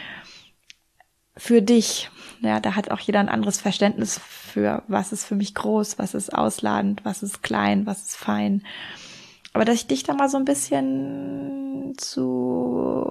für 1.36 1.62
dich? 1.62 2.10
Ja, 2.40 2.60
da 2.60 2.74
hat 2.76 2.90
auch 2.90 3.00
jeder 3.00 3.20
ein 3.20 3.28
anderes 3.28 3.60
Verständnis 3.60 4.18
für, 4.18 4.82
was 4.86 5.12
ist 5.12 5.24
für 5.24 5.34
mich 5.34 5.54
groß, 5.54 5.98
was 5.98 6.14
ist 6.14 6.34
ausladend, 6.34 7.04
was 7.04 7.22
ist 7.22 7.42
klein, 7.42 7.86
was 7.86 8.02
ist 8.02 8.16
fein. 8.16 8.62
Aber 9.52 9.64
dass 9.64 9.76
ich 9.76 9.86
dich 9.86 10.02
da 10.02 10.14
mal 10.14 10.28
so 10.28 10.36
ein 10.36 10.44
bisschen 10.44 11.94
zu, 11.96 13.04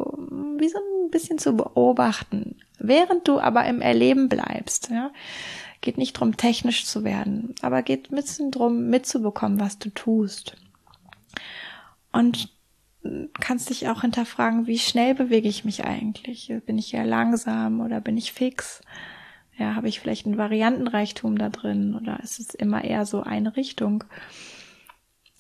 wie 0.58 0.70
so 0.70 0.78
ein 0.78 1.10
bisschen 1.10 1.38
zu 1.38 1.54
beobachten, 1.54 2.58
während 2.80 3.28
du 3.28 3.40
aber 3.40 3.66
im 3.66 3.82
Erleben 3.82 4.30
bleibst, 4.30 4.90
ja. 4.90 5.12
Geht 5.82 5.98
nicht 5.98 6.14
drum, 6.14 6.38
technisch 6.38 6.86
zu 6.86 7.04
werden, 7.04 7.56
aber 7.62 7.82
geht 7.82 8.10
ein 8.10 8.16
bisschen 8.16 8.52
drum, 8.52 8.90
mitzubekommen, 8.90 9.60
was 9.60 9.80
du 9.80 9.90
tust. 9.90 10.56
Und 12.14 12.53
kannst 13.40 13.70
dich 13.70 13.90
auch 13.90 14.02
hinterfragen, 14.02 14.68
wie 14.68 14.80
schnell 14.80 15.16
bewege 15.16 15.50
ich 15.50 15.66
mich 15.66 15.84
eigentlich? 15.84 16.54
Bin 16.66 16.78
ich 16.78 16.94
eher 16.94 17.06
langsam 17.06 17.82
oder 17.82 18.02
bin 18.02 18.18
ich 18.18 18.34
fix? 18.34 18.82
Ja, 19.58 19.76
habe 19.76 19.88
ich 19.88 20.00
vielleicht 20.00 20.26
einen 20.26 20.38
Variantenreichtum 20.38 21.38
da 21.38 21.50
drin 21.50 21.96
oder 21.96 22.20
ist 22.22 22.40
es 22.40 22.56
immer 22.56 22.84
eher 22.84 23.06
so 23.06 23.22
eine 23.22 23.56
Richtung? 23.56 24.04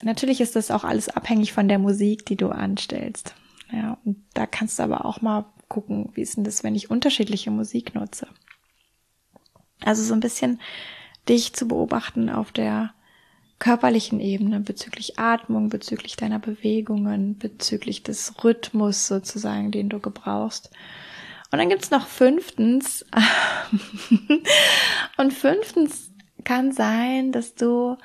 Natürlich 0.03 0.41
ist 0.41 0.55
das 0.55 0.71
auch 0.71 0.83
alles 0.83 1.09
abhängig 1.09 1.53
von 1.53 1.67
der 1.67 1.79
Musik, 1.79 2.25
die 2.25 2.35
du 2.35 2.49
anstellst. 2.49 3.35
Ja, 3.71 3.97
und 4.05 4.23
da 4.33 4.45
kannst 4.45 4.77
du 4.77 4.83
aber 4.83 5.05
auch 5.05 5.21
mal 5.21 5.45
gucken, 5.67 6.11
wie 6.13 6.21
ist 6.21 6.37
denn 6.37 6.43
das, 6.43 6.63
wenn 6.63 6.75
ich 6.75 6.91
unterschiedliche 6.91 7.49
Musik 7.49 7.95
nutze. 7.95 8.27
Also 9.83 10.03
so 10.03 10.13
ein 10.13 10.19
bisschen 10.19 10.59
dich 11.27 11.53
zu 11.53 11.67
beobachten 11.67 12.29
auf 12.29 12.51
der 12.51 12.93
körperlichen 13.59 14.19
Ebene 14.19 14.59
bezüglich 14.59 15.19
Atmung, 15.19 15.69
bezüglich 15.69 16.15
deiner 16.15 16.39
Bewegungen, 16.39 17.37
bezüglich 17.37 18.03
des 18.03 18.43
Rhythmus 18.43 19.07
sozusagen, 19.07 19.71
den 19.71 19.89
du 19.89 19.99
gebrauchst. 19.99 20.69
Und 21.51 21.59
dann 21.59 21.69
gibt's 21.69 21.91
noch 21.91 22.07
fünftens. 22.07 23.05
und 25.17 25.33
fünftens 25.33 26.11
kann 26.43 26.71
sein, 26.71 27.31
dass 27.31 27.55
du 27.55 27.97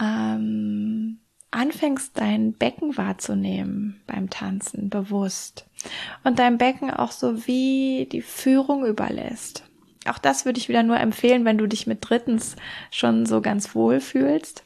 ähm, 0.00 1.18
anfängst, 1.50 2.18
dein 2.18 2.52
Becken 2.52 2.96
wahrzunehmen 2.96 4.00
beim 4.06 4.30
Tanzen, 4.30 4.90
bewusst. 4.90 5.66
Und 6.24 6.38
dein 6.38 6.58
Becken 6.58 6.90
auch 6.90 7.12
so 7.12 7.46
wie 7.46 8.08
die 8.10 8.22
Führung 8.22 8.86
überlässt. 8.86 9.64
Auch 10.08 10.18
das 10.18 10.44
würde 10.44 10.58
ich 10.58 10.68
wieder 10.68 10.82
nur 10.82 10.98
empfehlen, 10.98 11.44
wenn 11.44 11.58
du 11.58 11.66
dich 11.66 11.86
mit 11.86 11.98
drittens 12.00 12.56
schon 12.90 13.26
so 13.26 13.40
ganz 13.40 13.74
wohl 13.74 14.00
fühlst. 14.00 14.64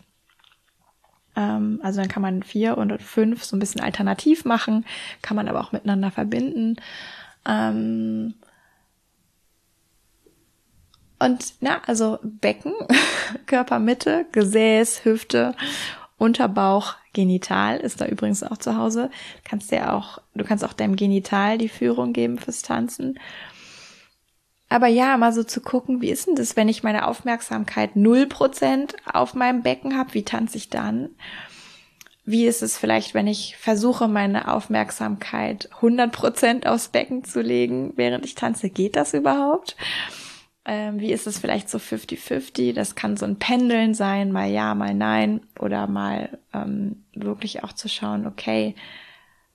Ähm, 1.37 1.81
also 1.83 2.01
dann 2.01 2.09
kann 2.09 2.23
man 2.23 2.43
vier 2.43 2.79
und 2.79 3.01
fünf 3.03 3.45
so 3.45 3.57
ein 3.57 3.61
bisschen 3.61 3.81
alternativ 3.81 4.45
machen, 4.45 4.85
kann 5.23 5.37
man 5.37 5.49
aber 5.49 5.61
auch 5.61 5.73
miteinander 5.73 6.11
verbinden. 6.11 6.77
Ähm, 7.47 8.35
und 11.19 11.55
na, 11.61 11.81
also 11.87 12.19
Becken, 12.23 12.75
Körpermitte, 13.47 14.27
Gesäß, 14.33 15.05
Hüfte, 15.05 15.55
Unterbauch, 16.19 16.97
Genital 17.13 17.79
ist 17.79 18.01
da 18.01 18.07
übrigens 18.07 18.43
auch 18.43 18.57
zu 18.57 18.77
Hause. 18.77 19.11
Kannst 19.45 19.71
ja 19.71 19.93
auch, 19.93 20.19
du 20.35 20.45
kannst 20.45 20.65
auch 20.65 20.73
deinem 20.73 20.97
Genital 20.97 21.59
die 21.59 21.69
Führung 21.69 22.13
geben 22.13 22.39
fürs 22.39 22.63
Tanzen. 22.63 23.19
Aber 24.73 24.87
ja, 24.87 25.19
mal 25.19 25.35
so 25.35 25.45
zu 25.45 25.61
gucken, 25.61 26.01
wie 26.01 26.09
ist 26.09 26.27
denn 26.27 26.35
das, 26.35 26.57
wenn 26.57 26.67
ich 26.67 26.83
meine 26.83 27.07
Aufmerksamkeit 27.07 27.95
null 27.95 28.27
Prozent 28.27 28.97
auf 29.05 29.35
meinem 29.35 29.63
Becken 29.63 29.99
habe, 29.99 30.15
wie 30.15 30.25
tanze 30.25 30.57
ich 30.57 30.71
dann? 30.71 31.11
Wie 32.25 32.47
ist 32.47 32.63
es 32.63 32.79
vielleicht, 32.79 33.13
wenn 33.13 33.27
ich 33.27 33.59
versuche, 33.59 34.09
meine 34.09 34.49
Aufmerksamkeit 34.49 35.69
100% 35.83 36.67
aufs 36.67 36.89
Becken 36.89 37.23
zu 37.23 37.43
legen, 37.43 37.93
während 37.97 38.25
ich 38.25 38.35
tanze? 38.35 38.71
Geht 38.71 38.97
das 38.97 39.13
überhaupt? 39.13 39.77
Ähm, 40.65 41.01
wie 41.01 41.13
ist 41.13 41.27
es 41.27 41.39
vielleicht 41.39 41.69
so 41.69 41.77
50-50? 41.77 42.73
Das 42.73 42.95
kann 42.95 43.19
so 43.19 43.27
ein 43.27 43.39
Pendeln 43.39 43.93
sein, 43.93 44.33
mal 44.33 44.49
ja, 44.49 44.75
mal 44.75 44.95
nein. 44.95 45.43
Oder 45.61 45.87
mal 45.87 46.39
ähm, 46.55 47.05
wirklich 47.13 47.63
auch 47.63 47.75
zu 47.75 47.91
schauen, 47.91 48.27
okay, 48.27 48.75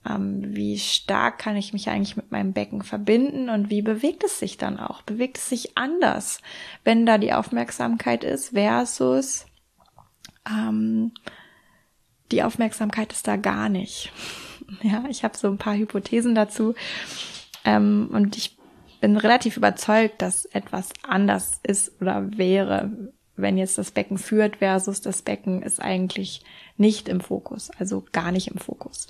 wie 0.10 0.78
stark 0.78 1.40
kann 1.40 1.56
ich 1.56 1.74
mich 1.74 1.90
eigentlich 1.90 2.16
mit 2.16 2.32
meinem 2.32 2.54
Becken 2.54 2.84
verbinden 2.84 3.50
und 3.50 3.70
wie 3.70 3.82
bewegt 3.82 4.24
es 4.24 4.40
sich 4.40 4.58
dann 4.58 4.80
auch? 4.80 5.02
Bewegt 5.02 5.38
es 5.38 5.50
sich 5.50 5.78
anders, 5.78 6.42
wenn 6.84 7.06
da 7.06 7.18
die 7.18 7.34
Aufmerksamkeit 7.34 8.24
ist, 8.24 8.50
versus 8.50 9.46
ähm, 10.50 11.12
die 12.32 12.44
Aufmerksamkeit 12.44 13.12
ist 13.12 13.28
da 13.28 13.36
gar 13.36 13.70
nicht. 13.70 14.12
Ja, 14.82 15.06
ich 15.08 15.24
habe 15.24 15.38
so 15.38 15.48
ein 15.48 15.58
paar 15.58 15.78
Hypothesen 15.78 16.36
dazu. 16.36 16.76
Ähm, 17.64 18.10
und 18.12 18.36
ich 18.36 18.58
bin 19.00 19.16
relativ 19.16 19.56
überzeugt, 19.56 20.22
dass 20.22 20.44
etwas 20.44 20.90
anders 21.04 21.62
ist 21.64 22.02
oder 22.02 22.38
wäre, 22.38 22.92
wenn 23.38 23.58
jetzt 23.58 23.78
das 23.78 23.92
Becken 23.92 24.18
führt 24.18 24.58
versus 24.58 25.00
das 25.00 25.22
Becken 25.22 25.62
ist 25.62 25.82
eigentlich 25.82 26.44
nicht 26.78 27.10
im 27.10 27.22
Fokus, 27.22 27.72
also 27.80 28.06
gar 28.12 28.32
nicht 28.32 28.48
im 28.48 28.58
Fokus. 28.58 29.08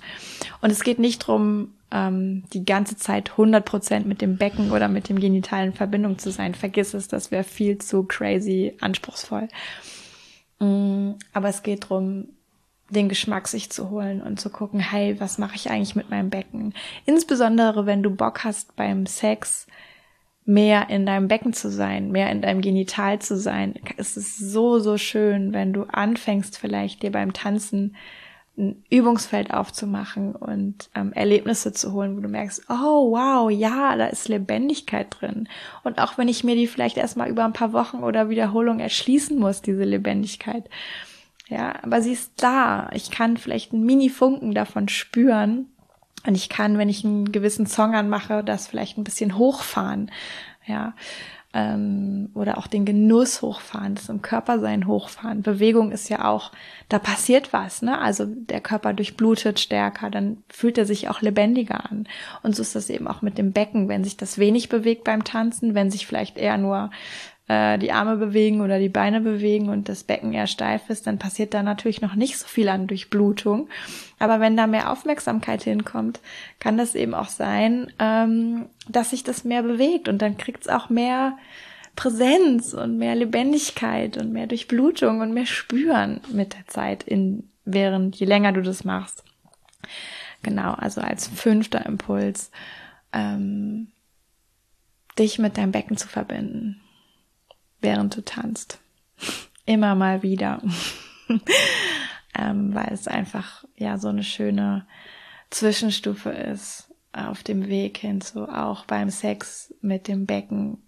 Und 0.60 0.70
es 0.70 0.82
geht 0.82 0.98
nicht 0.98 1.18
drum, 1.18 1.74
ähm, 1.90 2.44
die 2.52 2.64
ganze 2.64 2.96
Zeit 2.96 3.32
100 3.32 3.64
Prozent 3.64 4.06
mit 4.06 4.20
dem 4.20 4.36
Becken 4.36 4.72
oder 4.72 4.88
mit 4.88 5.08
dem 5.08 5.20
Genitalen 5.20 5.68
in 5.68 5.74
Verbindung 5.74 6.18
zu 6.18 6.30
sein. 6.30 6.54
Vergiss 6.54 6.94
es, 6.94 7.08
das 7.08 7.30
wäre 7.30 7.44
viel 7.44 7.78
zu 7.78 8.04
crazy 8.04 8.74
anspruchsvoll. 8.80 9.48
Mm, 10.58 11.12
aber 11.32 11.48
es 11.48 11.62
geht 11.62 11.88
drum, 11.88 12.28
den 12.90 13.08
Geschmack 13.08 13.48
sich 13.48 13.70
zu 13.70 13.90
holen 13.90 14.22
und 14.22 14.40
zu 14.40 14.50
gucken, 14.50 14.80
hey, 14.80 15.20
was 15.20 15.38
mache 15.38 15.56
ich 15.56 15.70
eigentlich 15.70 15.94
mit 15.94 16.10
meinem 16.10 16.30
Becken? 16.30 16.74
Insbesondere, 17.04 17.86
wenn 17.86 18.02
du 18.02 18.10
Bock 18.10 18.44
hast 18.44 18.74
beim 18.76 19.06
Sex 19.06 19.66
mehr 20.48 20.88
in 20.88 21.04
deinem 21.04 21.28
Becken 21.28 21.52
zu 21.52 21.70
sein, 21.70 22.10
mehr 22.10 22.32
in 22.32 22.40
deinem 22.40 22.62
Genital 22.62 23.18
zu 23.18 23.36
sein. 23.36 23.74
Es 23.98 24.16
ist 24.16 24.38
so, 24.38 24.78
so 24.78 24.96
schön, 24.96 25.52
wenn 25.52 25.74
du 25.74 25.82
anfängst, 25.82 26.56
vielleicht 26.56 27.02
dir 27.02 27.12
beim 27.12 27.34
Tanzen 27.34 27.94
ein 28.56 28.82
Übungsfeld 28.88 29.52
aufzumachen 29.52 30.34
und 30.34 30.88
ähm, 30.94 31.12
Erlebnisse 31.12 31.74
zu 31.74 31.92
holen, 31.92 32.16
wo 32.16 32.22
du 32.22 32.28
merkst, 32.28 32.64
oh 32.70 33.12
wow, 33.12 33.50
ja, 33.50 33.94
da 33.96 34.06
ist 34.06 34.28
Lebendigkeit 34.28 35.08
drin. 35.20 35.50
Und 35.84 36.00
auch 36.00 36.16
wenn 36.16 36.28
ich 36.28 36.44
mir 36.44 36.56
die 36.56 36.66
vielleicht 36.66 36.96
erstmal 36.96 37.28
über 37.28 37.44
ein 37.44 37.52
paar 37.52 37.74
Wochen 37.74 37.98
oder 37.98 38.30
Wiederholung 38.30 38.80
erschließen 38.80 39.38
muss, 39.38 39.60
diese 39.60 39.84
Lebendigkeit. 39.84 40.64
Ja, 41.48 41.74
aber 41.82 42.00
sie 42.00 42.12
ist 42.12 42.32
da. 42.42 42.88
Ich 42.94 43.10
kann 43.10 43.36
vielleicht 43.36 43.74
einen 43.74 43.84
Mini-Funken 43.84 44.54
davon 44.54 44.88
spüren 44.88 45.66
und 46.28 46.34
ich 46.34 46.50
kann, 46.50 46.76
wenn 46.76 46.90
ich 46.90 47.06
einen 47.06 47.32
gewissen 47.32 47.66
Song 47.66 47.94
anmache, 47.94 48.44
das 48.44 48.66
vielleicht 48.66 48.98
ein 48.98 49.04
bisschen 49.04 49.38
hochfahren, 49.38 50.10
ja, 50.66 50.92
ähm, 51.54 52.28
oder 52.34 52.58
auch 52.58 52.66
den 52.66 52.84
Genuss 52.84 53.40
hochfahren, 53.40 53.94
das 53.94 54.10
im 54.10 54.20
Körpersein 54.20 54.86
hochfahren. 54.86 55.40
Bewegung 55.40 55.90
ist 55.90 56.10
ja 56.10 56.26
auch, 56.26 56.52
da 56.90 56.98
passiert 56.98 57.54
was, 57.54 57.80
ne? 57.80 57.98
Also 57.98 58.26
der 58.26 58.60
Körper 58.60 58.92
durchblutet 58.92 59.58
stärker, 59.58 60.10
dann 60.10 60.42
fühlt 60.50 60.76
er 60.76 60.84
sich 60.84 61.08
auch 61.08 61.22
lebendiger 61.22 61.90
an. 61.90 62.06
Und 62.42 62.54
so 62.54 62.60
ist 62.60 62.74
das 62.74 62.90
eben 62.90 63.08
auch 63.08 63.22
mit 63.22 63.38
dem 63.38 63.52
Becken, 63.52 63.88
wenn 63.88 64.04
sich 64.04 64.18
das 64.18 64.36
wenig 64.36 64.68
bewegt 64.68 65.04
beim 65.04 65.24
Tanzen, 65.24 65.74
wenn 65.74 65.90
sich 65.90 66.06
vielleicht 66.06 66.36
eher 66.36 66.58
nur 66.58 66.90
äh, 67.48 67.78
die 67.78 67.92
Arme 67.92 68.16
bewegen 68.16 68.60
oder 68.60 68.78
die 68.78 68.88
Beine 68.88 69.20
bewegen 69.20 69.68
und 69.70 69.88
das 69.88 70.04
Becken 70.04 70.32
eher 70.32 70.46
steif 70.46 70.90
ist, 70.90 71.06
dann 71.06 71.18
passiert 71.18 71.54
da 71.54 71.62
natürlich 71.62 72.00
noch 72.00 72.14
nicht 72.14 72.38
so 72.38 72.46
viel 72.46 72.68
an 72.68 72.86
Durchblutung. 72.86 73.68
Aber 74.18 74.38
wenn 74.38 74.56
da 74.56 74.66
mehr 74.66 74.92
Aufmerksamkeit 74.92 75.62
hinkommt, 75.62 76.20
kann 76.60 76.76
das 76.76 76.94
eben 76.94 77.14
auch 77.14 77.28
sein, 77.28 77.92
ähm, 77.98 78.66
dass 78.88 79.10
sich 79.10 79.24
das 79.24 79.44
mehr 79.44 79.62
bewegt 79.62 80.08
und 80.08 80.22
dann 80.22 80.36
kriegt 80.36 80.62
es 80.62 80.68
auch 80.68 80.90
mehr 80.90 81.36
Präsenz 81.96 82.74
und 82.74 82.98
mehr 82.98 83.16
Lebendigkeit 83.16 84.18
und 84.18 84.32
mehr 84.32 84.46
Durchblutung 84.46 85.20
und 85.20 85.34
mehr 85.34 85.46
Spüren 85.46 86.20
mit 86.30 86.54
der 86.54 86.66
Zeit 86.68 87.02
in, 87.02 87.48
während 87.64 88.14
je 88.16 88.26
länger 88.26 88.52
du 88.52 88.62
das 88.62 88.84
machst. 88.84 89.24
Genau, 90.42 90.74
also 90.74 91.00
als 91.00 91.26
fünfter 91.26 91.84
Impuls, 91.86 92.52
ähm, 93.12 93.88
dich 95.18 95.38
mit 95.38 95.56
deinem 95.56 95.72
Becken 95.72 95.96
zu 95.96 96.06
verbinden, 96.06 96.80
während 97.80 98.16
du 98.16 98.24
tanzt. 98.24 98.78
Immer 99.66 99.94
mal 99.94 100.22
wieder. 100.22 100.62
ähm, 102.38 102.74
weil 102.74 102.92
es 102.92 103.08
einfach 103.08 103.64
ja 103.76 103.98
so 103.98 104.08
eine 104.08 104.24
schöne 104.24 104.86
Zwischenstufe 105.50 106.30
ist 106.30 106.90
auf 107.12 107.42
dem 107.42 107.68
Weg 107.68 107.98
hin 107.98 108.20
zu 108.20 108.48
auch 108.48 108.84
beim 108.84 109.10
Sex 109.10 109.74
mit 109.80 110.08
dem 110.08 110.26
Becken 110.26 110.78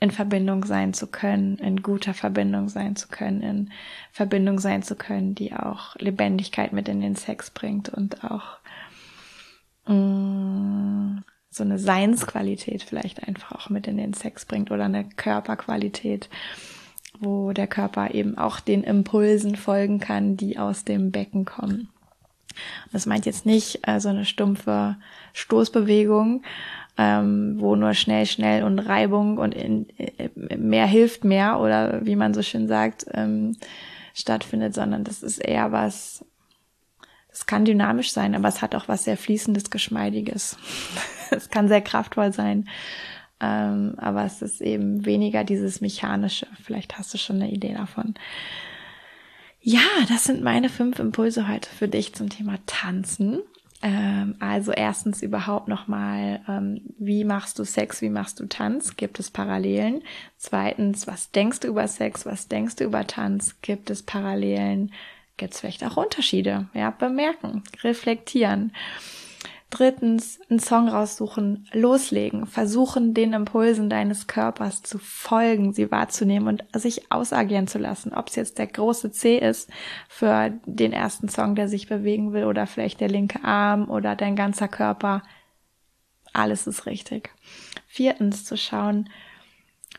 in 0.00 0.10
Verbindung 0.10 0.64
sein 0.64 0.92
zu 0.92 1.06
können, 1.06 1.56
in 1.58 1.82
guter 1.82 2.12
Verbindung 2.12 2.68
sein 2.68 2.96
zu 2.96 3.08
können, 3.08 3.40
in 3.40 3.70
Verbindung 4.12 4.58
sein 4.58 4.82
zu 4.82 4.96
können, 4.96 5.34
die 5.34 5.54
auch 5.54 5.96
Lebendigkeit 5.96 6.72
mit 6.72 6.88
in 6.88 7.00
den 7.00 7.16
Sex 7.16 7.50
bringt 7.50 7.88
und 7.88 8.24
auch 8.24 8.58
mh, 9.86 9.94
mm, 9.94 10.93
so 11.54 11.62
eine 11.62 11.78
Seinsqualität 11.78 12.82
vielleicht 12.82 13.26
einfach 13.28 13.52
auch 13.52 13.70
mit 13.70 13.86
in 13.86 13.96
den 13.96 14.12
Sex 14.12 14.44
bringt 14.44 14.72
oder 14.72 14.86
eine 14.86 15.04
Körperqualität, 15.04 16.28
wo 17.20 17.52
der 17.52 17.68
Körper 17.68 18.12
eben 18.12 18.36
auch 18.36 18.58
den 18.58 18.82
Impulsen 18.82 19.54
folgen 19.54 20.00
kann, 20.00 20.36
die 20.36 20.58
aus 20.58 20.84
dem 20.84 21.12
Becken 21.12 21.44
kommen. 21.44 21.90
Das 22.92 23.06
meint 23.06 23.24
jetzt 23.24 23.46
nicht 23.46 23.86
äh, 23.86 24.00
so 24.00 24.08
eine 24.08 24.24
stumpfe 24.24 24.96
Stoßbewegung, 25.32 26.42
ähm, 26.98 27.56
wo 27.58 27.76
nur 27.76 27.94
schnell, 27.94 28.26
schnell 28.26 28.64
und 28.64 28.80
Reibung 28.80 29.38
und 29.38 29.54
in, 29.54 29.86
äh, 29.96 30.30
mehr 30.56 30.86
hilft 30.86 31.22
mehr 31.22 31.60
oder 31.60 32.04
wie 32.04 32.16
man 32.16 32.34
so 32.34 32.42
schön 32.42 32.66
sagt, 32.66 33.06
ähm, 33.12 33.56
stattfindet, 34.12 34.74
sondern 34.74 35.04
das 35.04 35.22
ist 35.22 35.38
eher 35.38 35.70
was, 35.70 36.24
das 37.34 37.46
kann 37.46 37.64
dynamisch 37.64 38.12
sein, 38.12 38.36
aber 38.36 38.46
es 38.46 38.62
hat 38.62 38.76
auch 38.76 38.86
was 38.86 39.02
sehr 39.02 39.16
fließendes, 39.16 39.70
geschmeidiges. 39.70 40.56
es 41.30 41.50
kann 41.50 41.66
sehr 41.66 41.80
kraftvoll 41.80 42.32
sein, 42.32 42.68
ähm, 43.40 43.94
aber 43.96 44.24
es 44.24 44.40
ist 44.40 44.60
eben 44.60 45.04
weniger 45.04 45.42
dieses 45.42 45.80
mechanische. 45.80 46.46
Vielleicht 46.62 46.96
hast 46.96 47.12
du 47.12 47.18
schon 47.18 47.42
eine 47.42 47.50
Idee 47.50 47.74
davon. 47.74 48.14
Ja, 49.60 49.80
das 50.08 50.22
sind 50.24 50.44
meine 50.44 50.68
fünf 50.68 51.00
Impulse 51.00 51.48
heute 51.48 51.68
für 51.68 51.88
dich 51.88 52.14
zum 52.14 52.28
Thema 52.28 52.58
Tanzen. 52.66 53.40
Ähm, 53.82 54.36
also 54.38 54.70
erstens 54.70 55.20
überhaupt 55.20 55.66
nochmal, 55.66 56.40
ähm, 56.48 56.82
wie 56.98 57.24
machst 57.24 57.58
du 57.58 57.64
Sex, 57.64 58.00
wie 58.00 58.10
machst 58.10 58.38
du 58.38 58.46
Tanz? 58.46 58.96
Gibt 58.96 59.18
es 59.18 59.32
Parallelen? 59.32 60.02
Zweitens, 60.36 61.08
was 61.08 61.32
denkst 61.32 61.60
du 61.60 61.68
über 61.68 61.88
Sex, 61.88 62.26
was 62.26 62.46
denkst 62.46 62.76
du 62.76 62.84
über 62.84 63.08
Tanz? 63.08 63.56
Gibt 63.60 63.90
es 63.90 64.04
Parallelen? 64.04 64.92
Gibt 65.36 65.54
es 65.54 65.60
vielleicht 65.60 65.84
auch 65.84 65.96
Unterschiede? 65.96 66.68
Ja, 66.74 66.90
bemerken, 66.90 67.64
reflektieren. 67.82 68.72
Drittens, 69.70 70.38
einen 70.48 70.60
Song 70.60 70.88
raussuchen, 70.88 71.66
loslegen, 71.72 72.46
versuchen, 72.46 73.12
den 73.12 73.32
Impulsen 73.32 73.90
deines 73.90 74.28
Körpers 74.28 74.82
zu 74.82 74.98
folgen, 74.98 75.72
sie 75.72 75.90
wahrzunehmen 75.90 76.46
und 76.46 76.80
sich 76.80 77.10
ausagieren 77.10 77.66
zu 77.66 77.78
lassen. 77.78 78.14
Ob 78.14 78.28
es 78.28 78.36
jetzt 78.36 78.58
der 78.58 78.68
große 78.68 79.10
C 79.10 79.36
ist 79.38 79.68
für 80.08 80.52
den 80.64 80.92
ersten 80.92 81.28
Song, 81.28 81.56
der 81.56 81.66
sich 81.68 81.88
bewegen 81.88 82.32
will, 82.32 82.44
oder 82.44 82.68
vielleicht 82.68 83.00
der 83.00 83.08
linke 83.08 83.42
Arm 83.42 83.90
oder 83.90 84.14
dein 84.14 84.36
ganzer 84.36 84.68
Körper. 84.68 85.22
Alles 86.32 86.68
ist 86.68 86.86
richtig. 86.86 87.30
Viertens, 87.88 88.44
zu 88.44 88.56
schauen, 88.56 89.08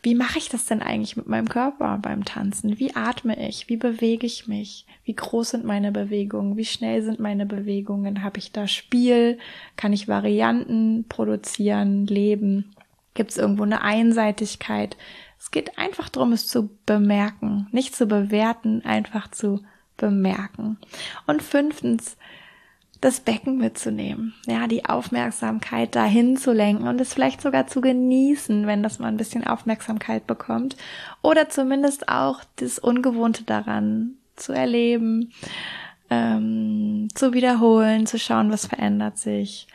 wie 0.02 0.14
mache 0.14 0.38
ich 0.38 0.48
das 0.48 0.66
denn 0.66 0.82
eigentlich 0.82 1.16
mit 1.16 1.26
meinem 1.26 1.48
Körper 1.48 1.98
beim 2.00 2.24
Tanzen? 2.24 2.78
Wie 2.78 2.94
atme 2.94 3.48
ich? 3.48 3.68
Wie 3.68 3.76
bewege 3.76 4.26
ich 4.26 4.46
mich? 4.46 4.86
Wie 5.04 5.14
groß 5.14 5.50
sind 5.50 5.64
meine 5.64 5.92
Bewegungen? 5.92 6.56
Wie 6.56 6.64
schnell 6.64 7.02
sind 7.02 7.18
meine 7.18 7.46
Bewegungen? 7.46 8.22
Habe 8.22 8.38
ich 8.38 8.52
da 8.52 8.68
Spiel? 8.68 9.38
Kann 9.76 9.92
ich 9.92 10.08
Varianten 10.08 11.04
produzieren, 11.08 12.06
leben? 12.06 12.72
Gibt 13.14 13.30
es 13.30 13.38
irgendwo 13.38 13.62
eine 13.62 13.82
Einseitigkeit? 13.82 14.96
Es 15.38 15.50
geht 15.50 15.78
einfach 15.78 16.08
darum, 16.08 16.32
es 16.32 16.48
zu 16.48 16.70
bemerken, 16.86 17.68
nicht 17.72 17.94
zu 17.94 18.06
bewerten, 18.06 18.82
einfach 18.84 19.30
zu 19.30 19.62
bemerken. 19.96 20.78
Und 21.26 21.42
fünftens, 21.42 22.16
das 23.06 23.20
Becken 23.20 23.58
mitzunehmen, 23.58 24.34
ja, 24.48 24.66
die 24.66 24.84
Aufmerksamkeit 24.84 25.94
dahin 25.94 26.36
zu 26.36 26.52
lenken 26.52 26.88
und 26.88 27.00
es 27.00 27.14
vielleicht 27.14 27.40
sogar 27.40 27.68
zu 27.68 27.80
genießen, 27.80 28.66
wenn 28.66 28.82
das 28.82 28.98
mal 28.98 29.06
ein 29.06 29.16
bisschen 29.16 29.46
Aufmerksamkeit 29.46 30.26
bekommt 30.26 30.76
oder 31.22 31.48
zumindest 31.48 32.08
auch 32.08 32.42
das 32.56 32.80
Ungewohnte 32.80 33.44
daran 33.44 34.14
zu 34.34 34.52
erleben, 34.52 35.32
ähm, 36.10 37.06
zu 37.14 37.32
wiederholen, 37.32 38.06
zu 38.06 38.18
schauen, 38.18 38.50
was 38.50 38.66
verändert 38.66 39.18
sich, 39.18 39.68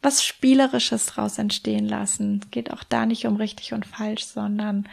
was 0.00 0.22
Spielerisches 0.24 1.06
daraus 1.06 1.38
entstehen 1.38 1.88
lassen. 1.88 2.40
Geht 2.52 2.72
auch 2.72 2.84
da 2.84 3.04
nicht 3.04 3.26
um 3.26 3.34
richtig 3.34 3.72
und 3.72 3.84
falsch, 3.84 4.26
sondern 4.26 4.88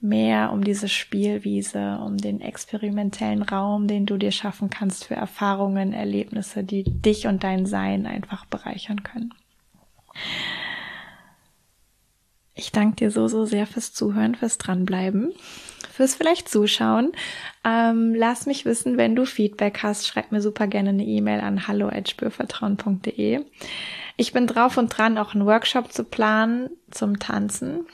mehr 0.00 0.52
um 0.52 0.62
diese 0.62 0.88
Spielwiese, 0.88 1.98
um 2.04 2.16
den 2.16 2.40
experimentellen 2.40 3.42
Raum, 3.42 3.88
den 3.88 4.06
du 4.06 4.16
dir 4.16 4.30
schaffen 4.30 4.70
kannst 4.70 5.04
für 5.04 5.14
Erfahrungen, 5.14 5.92
Erlebnisse, 5.92 6.62
die 6.62 6.84
dich 6.84 7.26
und 7.26 7.42
dein 7.42 7.66
Sein 7.66 8.06
einfach 8.06 8.46
bereichern 8.46 9.02
können. 9.02 9.34
Ich 12.54 12.72
danke 12.72 12.96
dir 12.96 13.10
so, 13.12 13.28
so 13.28 13.44
sehr 13.44 13.66
fürs 13.66 13.92
Zuhören, 13.92 14.34
fürs 14.34 14.58
Dranbleiben, 14.58 15.32
fürs 15.92 16.16
vielleicht 16.16 16.48
Zuschauen. 16.48 17.12
Ähm, 17.64 18.14
lass 18.16 18.46
mich 18.46 18.64
wissen, 18.64 18.96
wenn 18.96 19.14
du 19.14 19.26
Feedback 19.26 19.80
hast. 19.84 20.08
Schreib 20.08 20.32
mir 20.32 20.40
super 20.40 20.66
gerne 20.66 20.90
eine 20.90 21.04
E-Mail 21.04 21.40
an 21.40 21.68
hallo@spürvertrauen.de. 21.68 23.44
Ich 24.16 24.32
bin 24.32 24.48
drauf 24.48 24.76
und 24.76 24.88
dran, 24.88 25.18
auch 25.18 25.34
einen 25.34 25.46
Workshop 25.46 25.92
zu 25.92 26.02
planen 26.02 26.70
zum 26.90 27.20
Tanzen. 27.20 27.86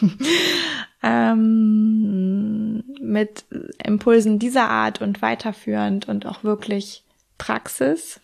ähm, 1.02 2.84
mit 3.00 3.44
Impulsen 3.84 4.38
dieser 4.38 4.68
Art 4.68 5.00
und 5.00 5.22
weiterführend 5.22 6.08
und 6.08 6.26
auch 6.26 6.44
wirklich 6.44 7.04
Praxis 7.38 8.20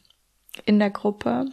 in 0.65 0.79
der 0.79 0.91
Gruppe. 0.91 1.47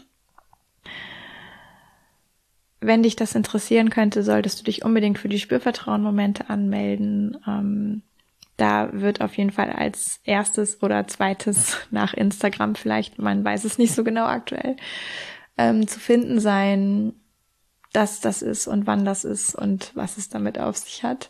Wenn 2.79 3.03
dich 3.03 3.15
das 3.15 3.35
interessieren 3.35 3.89
könnte, 3.89 4.23
solltest 4.23 4.59
du 4.59 4.63
dich 4.63 4.85
unbedingt 4.85 5.17
für 5.17 5.29
die 5.29 5.39
Spürvertrauen-Momente 5.39 6.49
anmelden. 6.49 7.37
Ähm, 7.47 8.03
da 8.55 8.89
wird 8.93 9.21
auf 9.21 9.37
jeden 9.37 9.51
Fall 9.51 9.71
als 9.71 10.19
erstes 10.23 10.81
oder 10.81 11.07
zweites 11.07 11.77
nach 11.91 12.13
Instagram 12.13 12.75
vielleicht, 12.75 13.19
man 13.19 13.43
weiß 13.43 13.63
es 13.63 13.77
nicht 13.77 13.93
so 13.93 14.03
genau 14.03 14.25
aktuell, 14.25 14.75
ähm, 15.57 15.87
zu 15.87 15.99
finden 15.99 16.39
sein, 16.39 17.13
dass 17.93 18.19
das 18.19 18.41
ist 18.41 18.67
und 18.67 18.87
wann 18.87 19.05
das 19.05 19.23
ist 19.23 19.55
und 19.55 19.91
was 19.95 20.17
es 20.17 20.29
damit 20.29 20.59
auf 20.59 20.77
sich 20.77 21.03
hat. 21.03 21.29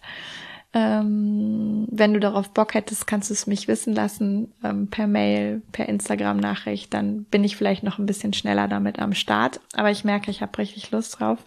Ähm, 0.73 1.87
wenn 1.89 2.13
du 2.13 2.19
darauf 2.19 2.49
Bock 2.49 2.73
hättest, 2.73 3.07
kannst 3.07 3.29
du 3.29 3.33
es 3.33 3.47
mich 3.47 3.67
wissen 3.67 3.95
lassen 3.95 4.53
ähm, 4.63 4.89
per 4.89 5.07
Mail, 5.07 5.61
per 5.71 5.87
Instagram-Nachricht. 5.87 6.93
Dann 6.93 7.23
bin 7.23 7.43
ich 7.43 7.55
vielleicht 7.55 7.83
noch 7.83 7.99
ein 7.99 8.05
bisschen 8.05 8.33
schneller 8.33 8.67
damit 8.67 8.99
am 8.99 9.13
Start. 9.13 9.61
Aber 9.73 9.91
ich 9.91 10.03
merke, 10.03 10.29
ich 10.29 10.41
habe 10.41 10.57
richtig 10.57 10.91
Lust 10.91 11.19
drauf. 11.19 11.39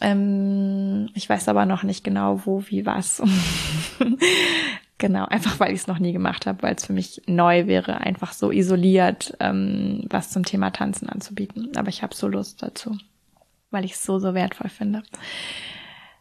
Ähm, 0.00 1.10
ich 1.14 1.28
weiß 1.28 1.48
aber 1.48 1.66
noch 1.66 1.82
nicht 1.82 2.04
genau, 2.04 2.42
wo, 2.44 2.62
wie, 2.68 2.86
was. 2.86 3.20
genau, 4.98 5.24
einfach 5.26 5.58
weil 5.58 5.74
ich 5.74 5.80
es 5.80 5.86
noch 5.88 5.98
nie 5.98 6.12
gemacht 6.12 6.46
habe, 6.46 6.62
weil 6.62 6.76
es 6.76 6.86
für 6.86 6.92
mich 6.92 7.22
neu 7.26 7.66
wäre, 7.66 8.00
einfach 8.00 8.32
so 8.32 8.52
isoliert 8.52 9.36
was 9.40 10.30
zum 10.30 10.44
Thema 10.44 10.70
Tanzen 10.70 11.08
anzubieten. 11.08 11.76
Aber 11.76 11.88
ich 11.88 12.02
habe 12.02 12.14
so 12.14 12.28
Lust 12.28 12.62
dazu 12.62 12.96
weil 13.70 13.84
ich 13.84 13.92
es 13.92 14.02
so, 14.02 14.18
so 14.18 14.34
wertvoll 14.34 14.70
finde. 14.70 15.02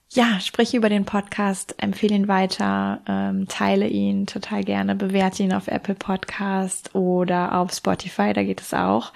Ja, 0.09 0.39
sprich 0.39 0.73
über 0.73 0.87
den 0.87 1.03
Podcast, 1.03 1.75
empfehle 1.79 2.15
ihn 2.15 2.27
weiter, 2.29 3.01
ähm, 3.07 3.47
teile 3.49 3.87
ihn 3.87 4.25
total 4.25 4.63
gerne, 4.63 4.95
bewerte 4.95 5.43
ihn 5.43 5.53
auf 5.53 5.67
Apple 5.67 5.95
Podcast 5.95 6.95
oder 6.95 7.55
auf 7.55 7.73
Spotify, 7.73 8.31
da 8.31 8.43
geht 8.43 8.61
es 8.61 8.73
auch. 8.73 9.11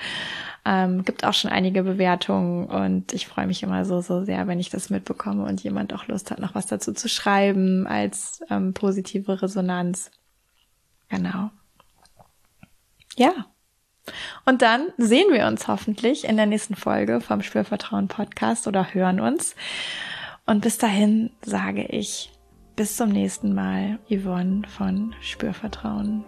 Ähm, 0.63 1.03
gibt 1.03 1.25
auch 1.25 1.33
schon 1.33 1.49
einige 1.49 1.81
Bewertungen 1.83 2.65
und 2.67 3.13
ich 3.13 3.25
freue 3.25 3.47
mich 3.47 3.63
immer 3.63 3.83
so, 3.85 4.01
so 4.01 4.25
sehr, 4.25 4.47
wenn 4.47 4.59
ich 4.59 4.69
das 4.69 4.89
mitbekomme 4.89 5.45
und 5.45 5.63
jemand 5.63 5.93
auch 5.93 6.07
Lust 6.07 6.29
hat, 6.29 6.39
noch 6.39 6.53
was 6.53 6.67
dazu 6.67 6.93
zu 6.93 7.09
schreiben 7.09 7.87
als 7.87 8.43
ähm, 8.49 8.73
positive 8.73 9.41
Resonanz. 9.41 10.11
Genau. 11.09 11.49
Ja, 13.15 13.45
und 14.45 14.61
dann 14.61 14.87
sehen 14.97 15.31
wir 15.31 15.47
uns 15.47 15.67
hoffentlich 15.67 16.25
in 16.25 16.37
der 16.37 16.45
nächsten 16.45 16.75
Folge 16.75 17.21
vom 17.21 17.41
Spürvertrauen 17.41 18.07
Podcast 18.07 18.67
oder 18.67 18.93
hören 18.93 19.19
uns. 19.19 19.55
Und 20.45 20.61
bis 20.61 20.77
dahin 20.77 21.31
sage 21.41 21.83
ich 21.85 22.31
bis 22.75 22.97
zum 22.97 23.09
nächsten 23.09 23.53
Mal, 23.53 23.99
Yvonne 24.09 24.63
von 24.67 25.13
Spürvertrauen. 25.21 26.23